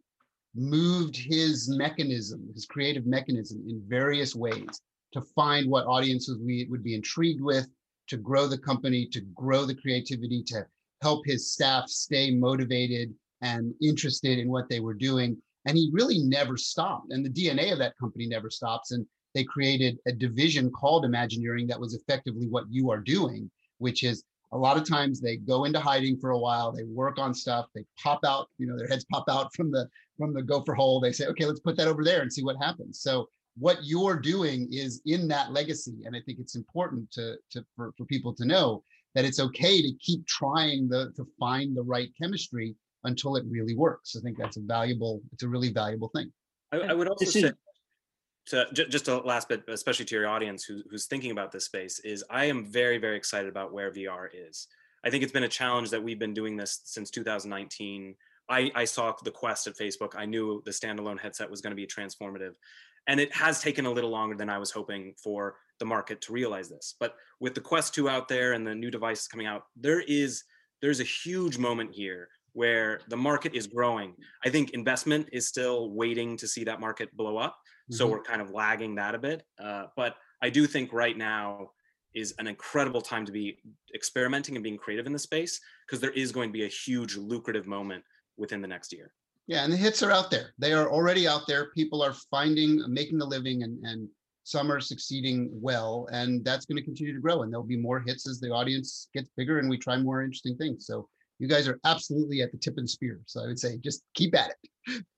moved 0.53 1.15
his 1.15 1.69
mechanism, 1.69 2.49
his 2.53 2.65
creative 2.65 3.05
mechanism 3.05 3.63
in 3.67 3.81
various 3.87 4.35
ways 4.35 4.81
to 5.13 5.21
find 5.21 5.69
what 5.69 5.85
audiences 5.85 6.37
we 6.39 6.67
would 6.69 6.83
be 6.83 6.95
intrigued 6.95 7.41
with, 7.41 7.67
to 8.07 8.17
grow 8.17 8.47
the 8.47 8.57
company, 8.57 9.05
to 9.07 9.21
grow 9.35 9.65
the 9.65 9.75
creativity, 9.75 10.43
to 10.43 10.65
help 11.01 11.25
his 11.25 11.51
staff 11.51 11.89
stay 11.89 12.31
motivated 12.31 13.13
and 13.41 13.73
interested 13.81 14.37
in 14.37 14.49
what 14.49 14.69
they 14.69 14.79
were 14.79 14.93
doing. 14.93 15.37
And 15.65 15.77
he 15.77 15.89
really 15.91 16.19
never 16.19 16.57
stopped. 16.57 17.11
And 17.11 17.25
the 17.25 17.29
DNA 17.29 17.71
of 17.71 17.79
that 17.79 17.97
company 17.97 18.27
never 18.27 18.49
stops. 18.49 18.91
And 18.91 19.05
they 19.33 19.43
created 19.43 19.97
a 20.07 20.11
division 20.11 20.71
called 20.71 21.05
Imagineering 21.05 21.67
that 21.67 21.79
was 21.79 21.93
effectively 21.93 22.47
what 22.47 22.65
you 22.69 22.91
are 22.91 22.99
doing, 22.99 23.49
which 23.77 24.03
is 24.03 24.23
a 24.53 24.57
lot 24.57 24.77
of 24.77 24.87
times 24.87 25.21
they 25.21 25.37
go 25.37 25.63
into 25.63 25.79
hiding 25.79 26.17
for 26.17 26.31
a 26.31 26.37
while, 26.37 26.71
they 26.71 26.83
work 26.83 27.17
on 27.17 27.33
stuff, 27.33 27.67
they 27.73 27.85
pop 27.97 28.19
out, 28.25 28.49
you 28.57 28.67
know, 28.67 28.77
their 28.77 28.87
heads 28.87 29.05
pop 29.11 29.25
out 29.29 29.53
from 29.55 29.71
the 29.71 29.87
from 30.17 30.33
the 30.33 30.43
gopher 30.43 30.73
hole. 30.73 30.99
They 30.99 31.13
say, 31.13 31.25
okay, 31.27 31.45
let's 31.45 31.61
put 31.61 31.77
that 31.77 31.87
over 31.87 32.03
there 32.03 32.21
and 32.21 32.31
see 32.31 32.43
what 32.43 32.57
happens. 32.61 32.99
So 33.01 33.27
what 33.57 33.77
you're 33.83 34.17
doing 34.17 34.67
is 34.71 35.01
in 35.05 35.27
that 35.27 35.51
legacy. 35.51 35.95
And 36.05 36.15
I 36.15 36.21
think 36.25 36.39
it's 36.39 36.55
important 36.55 37.11
to, 37.11 37.35
to 37.51 37.65
for, 37.75 37.93
for 37.97 38.05
people 38.05 38.33
to 38.35 38.45
know 38.45 38.83
that 39.15 39.25
it's 39.25 39.39
okay 39.39 39.81
to 39.81 39.91
keep 39.99 40.25
trying 40.25 40.87
the 40.87 41.11
to 41.17 41.25
find 41.39 41.75
the 41.75 41.83
right 41.83 42.09
chemistry 42.19 42.75
until 43.03 43.35
it 43.35 43.43
really 43.49 43.75
works. 43.75 44.15
I 44.17 44.21
think 44.21 44.37
that's 44.37 44.57
a 44.57 44.61
valuable, 44.61 45.21
it's 45.33 45.43
a 45.43 45.47
really 45.47 45.71
valuable 45.71 46.09
thing. 46.15 46.31
I, 46.71 46.77
I 46.77 46.93
would 46.93 47.07
also 47.07 47.25
say, 47.25 47.51
to, 48.47 48.67
ju- 48.73 48.87
just 48.87 49.07
a 49.07 49.17
last 49.17 49.49
bit, 49.49 49.63
especially 49.67 50.05
to 50.05 50.15
your 50.15 50.27
audience 50.27 50.63
who, 50.63 50.81
who's 50.89 51.07
thinking 51.07 51.31
about 51.31 51.51
this 51.51 51.65
space, 51.65 51.99
is 51.99 52.23
I 52.29 52.45
am 52.45 52.65
very, 52.65 52.97
very 52.97 53.17
excited 53.17 53.49
about 53.49 53.73
where 53.73 53.91
VR 53.91 54.27
is. 54.33 54.67
I 55.03 55.09
think 55.09 55.23
it's 55.23 55.31
been 55.31 55.43
a 55.43 55.49
challenge 55.49 55.89
that 55.89 56.01
we've 56.01 56.19
been 56.19 56.33
doing 56.33 56.55
this 56.55 56.81
since 56.85 57.09
2019. 57.09 58.15
I, 58.49 58.71
I 58.75 58.85
saw 58.85 59.13
the 59.23 59.31
Quest 59.31 59.67
at 59.67 59.75
Facebook. 59.75 60.15
I 60.15 60.25
knew 60.25 60.61
the 60.65 60.71
standalone 60.71 61.19
headset 61.19 61.49
was 61.49 61.61
going 61.61 61.71
to 61.71 61.75
be 61.75 61.87
transformative. 61.87 62.53
And 63.07 63.19
it 63.19 63.33
has 63.33 63.61
taken 63.61 63.85
a 63.85 63.91
little 63.91 64.09
longer 64.09 64.35
than 64.35 64.49
I 64.49 64.57
was 64.57 64.71
hoping 64.71 65.13
for 65.21 65.57
the 65.79 65.85
market 65.85 66.21
to 66.21 66.33
realize 66.33 66.69
this. 66.69 66.95
But 66.99 67.15
with 67.39 67.55
the 67.55 67.61
Quest 67.61 67.93
2 67.95 68.07
out 68.07 68.27
there 68.27 68.53
and 68.53 68.65
the 68.65 68.75
new 68.75 68.91
devices 68.91 69.27
coming 69.27 69.47
out, 69.47 69.63
there 69.75 70.01
is 70.01 70.43
there's 70.81 70.99
a 70.99 71.03
huge 71.03 71.57
moment 71.57 71.93
here 71.93 72.27
where 72.53 73.01
the 73.07 73.17
market 73.17 73.53
is 73.53 73.67
growing. 73.67 74.15
I 74.43 74.49
think 74.49 74.71
investment 74.71 75.29
is 75.31 75.47
still 75.47 75.91
waiting 75.91 76.35
to 76.37 76.47
see 76.47 76.63
that 76.65 76.79
market 76.79 77.15
blow 77.15 77.37
up. 77.37 77.55
So 77.91 78.07
Mhm. 78.07 78.11
we're 78.11 78.23
kind 78.23 78.41
of 78.41 78.49
lagging 78.51 78.95
that 78.95 79.15
a 79.15 79.19
bit. 79.19 79.45
Uh, 79.59 79.87
but 79.95 80.17
I 80.41 80.49
do 80.49 80.65
think 80.67 80.91
right 80.91 81.15
now 81.15 81.71
is 82.13 82.33
an 82.39 82.47
incredible 82.47 83.01
time 83.01 83.25
to 83.25 83.31
be 83.31 83.61
experimenting 83.93 84.55
and 84.55 84.63
being 84.63 84.77
creative 84.77 85.05
in 85.05 85.13
the 85.13 85.19
space 85.19 85.61
because 85.85 86.01
there 86.01 86.11
is 86.11 86.31
going 86.31 86.49
to 86.49 86.53
be 86.53 86.65
a 86.65 86.67
huge 86.67 87.15
lucrative 87.15 87.67
moment 87.67 88.03
within 88.37 88.61
the 88.61 88.67
next 88.67 88.91
year. 88.91 89.13
Yeah, 89.47 89.63
and 89.63 89.73
the 89.73 89.77
hits 89.77 90.03
are 90.03 90.11
out 90.11 90.31
there. 90.31 90.53
They 90.59 90.73
are 90.73 90.89
already 90.89 91.27
out 91.27 91.47
there. 91.47 91.71
People 91.71 92.01
are 92.01 92.13
finding, 92.29 92.81
making 92.87 93.21
a 93.21 93.25
living, 93.25 93.63
and 93.63 93.83
and 93.83 94.07
some 94.43 94.71
are 94.71 94.79
succeeding 94.79 95.49
well, 95.51 96.07
and 96.11 96.43
that's 96.43 96.65
going 96.65 96.77
to 96.77 96.83
continue 96.83 97.13
to 97.13 97.19
grow. 97.19 97.43
And 97.43 97.51
there'll 97.51 97.65
be 97.65 97.77
more 97.77 97.99
hits 97.99 98.27
as 98.27 98.39
the 98.39 98.49
audience 98.49 99.07
gets 99.13 99.29
bigger, 99.37 99.59
and 99.59 99.69
we 99.69 99.77
try 99.77 99.97
more 99.97 100.21
interesting 100.21 100.57
things. 100.57 100.85
So 100.85 101.07
you 101.39 101.47
guys 101.47 101.67
are 101.67 101.79
absolutely 101.85 102.41
at 102.41 102.51
the 102.51 102.57
tip 102.57 102.77
of 102.77 102.83
the 102.83 102.87
spear. 102.87 103.19
So 103.25 103.43
I 103.43 103.47
would 103.47 103.59
say 103.59 103.77
just 103.77 104.03
keep 104.13 104.35
at 104.35 104.51
it. 104.51 105.05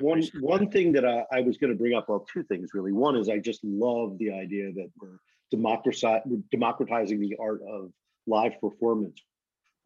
One, 0.00 0.22
one 0.38 0.70
thing 0.70 0.92
that 0.92 1.04
I, 1.04 1.24
I 1.32 1.40
was 1.40 1.56
going 1.56 1.72
to 1.72 1.76
bring 1.76 1.94
up, 1.94 2.08
well, 2.08 2.24
two 2.32 2.44
things 2.44 2.70
really. 2.72 2.92
One 2.92 3.16
is 3.16 3.28
I 3.28 3.38
just 3.38 3.64
love 3.64 4.16
the 4.18 4.30
idea 4.30 4.70
that 4.72 4.90
we're 5.00 5.18
democratizing, 5.50 6.44
democratizing 6.52 7.18
the 7.18 7.36
art 7.40 7.60
of 7.68 7.90
live 8.28 8.60
performance, 8.60 9.20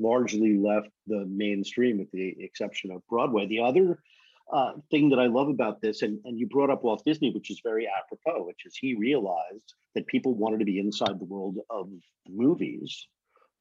largely 0.02 0.56
left 0.56 0.88
the 1.06 1.24
mainstream 1.26 1.98
with 1.98 2.10
the 2.10 2.36
exception 2.40 2.90
of 2.90 3.06
Broadway. 3.08 3.46
The 3.46 3.60
other 3.60 4.02
uh, 4.52 4.72
thing 4.90 5.08
that 5.10 5.18
I 5.18 5.26
love 5.26 5.48
about 5.48 5.80
this, 5.80 6.02
and, 6.02 6.18
and 6.24 6.38
you 6.38 6.46
brought 6.46 6.70
up 6.70 6.84
Walt 6.84 7.02
Disney, 7.06 7.30
which 7.30 7.50
is 7.50 7.60
very 7.64 7.88
apropos, 7.88 8.44
which 8.44 8.66
is 8.66 8.76
he 8.76 8.94
realized 8.94 9.74
that 9.94 10.06
people 10.06 10.34
wanted 10.34 10.58
to 10.58 10.64
be 10.64 10.78
inside 10.78 11.18
the 11.18 11.24
world 11.24 11.56
of 11.70 11.88
movies, 12.28 13.06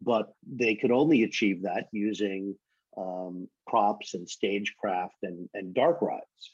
but 0.02 0.34
they 0.46 0.76
could 0.76 0.92
only 0.92 1.24
achieve 1.24 1.64
that 1.64 1.86
using 1.92 2.56
um, 2.98 3.48
props 3.68 4.16
and 4.16 4.28
stagecraft 4.30 5.16
and, 5.24 5.48
and 5.54 5.74
dark 5.74 6.02
rides. 6.02 6.52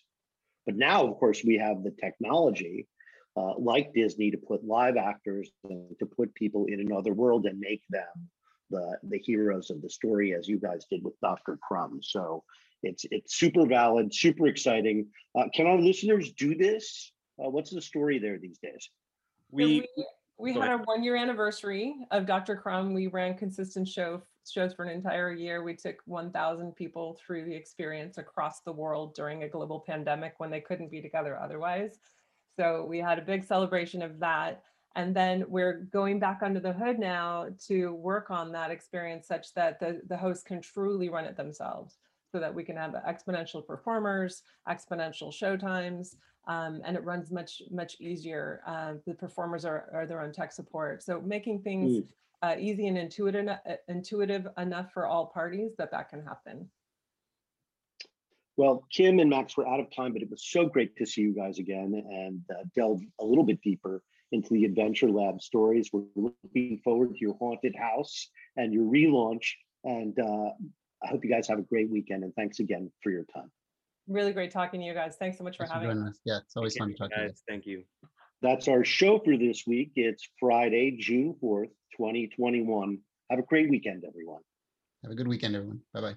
But 0.65 0.76
now, 0.76 1.08
of 1.08 1.17
course, 1.17 1.43
we 1.43 1.58
have 1.58 1.84
the 1.84 1.95
technology 2.00 2.88
uh, 3.38 3.54
like 3.58 3.93
Disney 3.93 4.32
to 4.32 4.38
put 4.38 4.65
live 4.65 4.97
actors 4.97 5.50
to 5.67 6.06
put 6.06 6.34
people 6.34 6.65
in 6.65 6.80
another 6.80 7.13
world 7.13 7.45
and 7.45 7.60
make 7.60 7.84
them 7.89 8.30
the, 8.69 8.97
the 9.03 9.19
heroes 9.19 9.69
of 9.69 9.82
the 9.82 9.89
story, 9.89 10.34
as 10.34 10.47
you 10.47 10.60
guys 10.60 10.86
did 10.89 11.03
with 11.03 11.19
Dr. 11.21 11.58
Crumb. 11.62 11.99
So 12.01 12.43
it's 12.84 13.06
it's 13.12 13.36
super 13.36 13.65
valid, 13.65 14.13
super 14.13 14.47
exciting. 14.47 15.08
Uh, 15.38 15.45
can 15.53 15.67
our 15.67 15.80
listeners 15.80 16.32
do 16.34 16.56
this? 16.56 17.12
Uh, 17.43 17.49
what's 17.49 17.71
the 17.71 17.82
story 17.82 18.19
there 18.19 18.38
these 18.38 18.60
days? 18.60 18.89
So 19.51 19.56
We, 19.56 19.88
we, 19.95 20.06
we 20.38 20.53
had 20.53 20.63
ahead. 20.63 20.71
our 20.71 20.77
one 20.84 21.03
year 21.03 21.15
anniversary 21.15 21.95
of 22.12 22.25
Dr. 22.25 22.56
Crumb. 22.56 22.93
We 22.93 23.08
ran 23.08 23.38
consistent 23.38 23.88
show 23.88 24.21
shows 24.49 24.73
for 24.73 24.86
an 24.86 24.91
entire 24.91 25.34
year. 25.34 25.62
We 25.63 25.75
took 25.75 25.97
1,000 26.06 26.73
people 26.75 27.19
through 27.19 27.45
the 27.45 27.53
experience 27.53 28.17
across 28.17 28.62
the 28.62 28.71
world 28.71 29.13
during 29.13 29.43
a 29.43 29.49
global 29.49 29.84
pandemic 29.86 30.36
when 30.38 30.49
they 30.49 30.62
couldn't 30.62 30.89
be 30.89 31.01
together 31.01 31.38
otherwise. 31.38 31.99
So 32.58 32.86
we 32.88 32.99
had 32.99 33.19
a 33.19 33.23
big 33.23 33.43
celebration 33.43 34.01
of 34.01 34.19
that. 34.19 34.63
And 34.97 35.15
then 35.15 35.45
we're 35.47 35.88
going 35.93 36.17
back 36.19 36.39
under 36.41 36.60
the 36.60 36.73
hood 36.73 36.97
now 36.97 37.49
to 37.67 37.93
work 37.93 38.31
on 38.31 38.51
that 38.53 38.71
experience 38.71 39.27
such 39.27 39.53
that 39.53 39.79
the, 39.79 40.01
the 40.07 40.17
hosts 40.17 40.43
can 40.43 40.60
truly 40.60 41.07
run 41.07 41.23
it 41.23 41.38
themselves 41.38 41.99
so 42.31 42.39
that 42.39 42.53
we 42.53 42.63
can 42.63 42.75
have 42.75 42.95
exponential 43.07 43.65
performers, 43.65 44.41
exponential 44.67 45.31
show 45.31 45.55
times, 45.55 46.15
um, 46.47 46.81
and 46.83 46.97
it 46.97 47.03
runs 47.03 47.31
much 47.31 47.62
much 47.69 47.95
easier. 47.99 48.62
Uh, 48.65 48.93
the 49.05 49.13
performers 49.13 49.65
are, 49.65 49.88
are 49.93 50.07
their 50.07 50.19
own 50.19 50.31
tech 50.31 50.51
support, 50.51 51.03
so 51.03 51.21
making 51.21 51.62
things 51.62 51.97
Mm. 51.97 52.07
uh, 52.41 52.55
easy 52.60 52.88
and 52.88 52.97
intuitive 52.97 53.47
uh, 53.47 53.75
intuitive 53.88 54.47
enough 54.57 54.91
for 54.93 55.05
all 55.05 55.27
parties 55.27 55.75
that 55.77 55.91
that 55.91 56.10
can 56.10 56.23
happen. 56.23 56.67
Well, 58.55 58.83
Kim 58.91 59.19
and 59.19 59.29
Max, 59.29 59.55
we're 59.55 59.67
out 59.67 59.79
of 59.79 59.91
time, 59.95 60.13
but 60.13 60.23
it 60.23 60.29
was 60.31 60.43
so 60.43 60.65
great 60.65 60.95
to 60.97 61.05
see 61.05 61.21
you 61.21 61.36
guys 61.36 61.60
again 61.60 61.93
and 62.10 62.41
uh, 62.49 62.63
delve 62.75 63.01
a 63.19 63.23
little 63.23 63.43
bit 63.43 63.62
deeper 63.62 64.01
into 64.31 64.53
the 64.53 64.65
Adventure 64.65 65.09
Lab 65.09 65.41
stories. 65.41 65.89
We're 65.93 66.03
looking 66.15 66.79
forward 66.83 67.13
to 67.13 67.19
your 67.19 67.35
haunted 67.35 67.75
house 67.75 68.29
and 68.55 68.73
your 68.73 68.83
relaunch. 68.83 69.51
And 69.83 70.17
uh, 70.19 70.49
I 71.03 71.07
hope 71.07 71.23
you 71.23 71.29
guys 71.29 71.47
have 71.47 71.59
a 71.59 71.63
great 71.63 71.89
weekend. 71.89 72.23
And 72.23 72.33
thanks 72.35 72.59
again 72.59 72.91
for 73.01 73.11
your 73.11 73.25
time. 73.33 73.51
Really 74.07 74.33
great 74.33 74.51
talking 74.51 74.79
to 74.79 74.85
you 74.85 74.93
guys. 74.93 75.15
Thanks 75.17 75.37
so 75.37 75.43
much 75.43 75.57
for 75.57 75.63
Thanks 75.63 75.71
for 75.71 75.79
having 75.79 75.89
joining 75.89 76.07
us. 76.09 76.15
us. 76.15 76.21
Yeah, 76.25 76.37
it's 76.37 76.55
always 76.55 76.73
Take 76.73 76.79
fun 76.79 76.89
to 76.89 76.95
care, 76.95 77.07
talk 77.07 77.15
to 77.17 77.21
you. 77.23 77.27
guys. 77.29 77.43
Thank 77.47 77.65
you. 77.65 77.83
That's 78.41 78.67
our 78.67 78.83
show 78.83 79.19
for 79.19 79.37
this 79.37 79.63
week. 79.65 79.91
It's 79.95 80.27
Friday, 80.39 80.97
June 80.99 81.35
4th, 81.41 81.71
2021. 81.97 82.99
Have 83.29 83.39
a 83.39 83.43
great 83.43 83.69
weekend, 83.69 84.03
everyone. 84.07 84.41
Have 85.03 85.11
a 85.11 85.15
good 85.15 85.27
weekend, 85.27 85.55
everyone. 85.55 85.81
Bye 85.93 86.01
bye. 86.01 86.15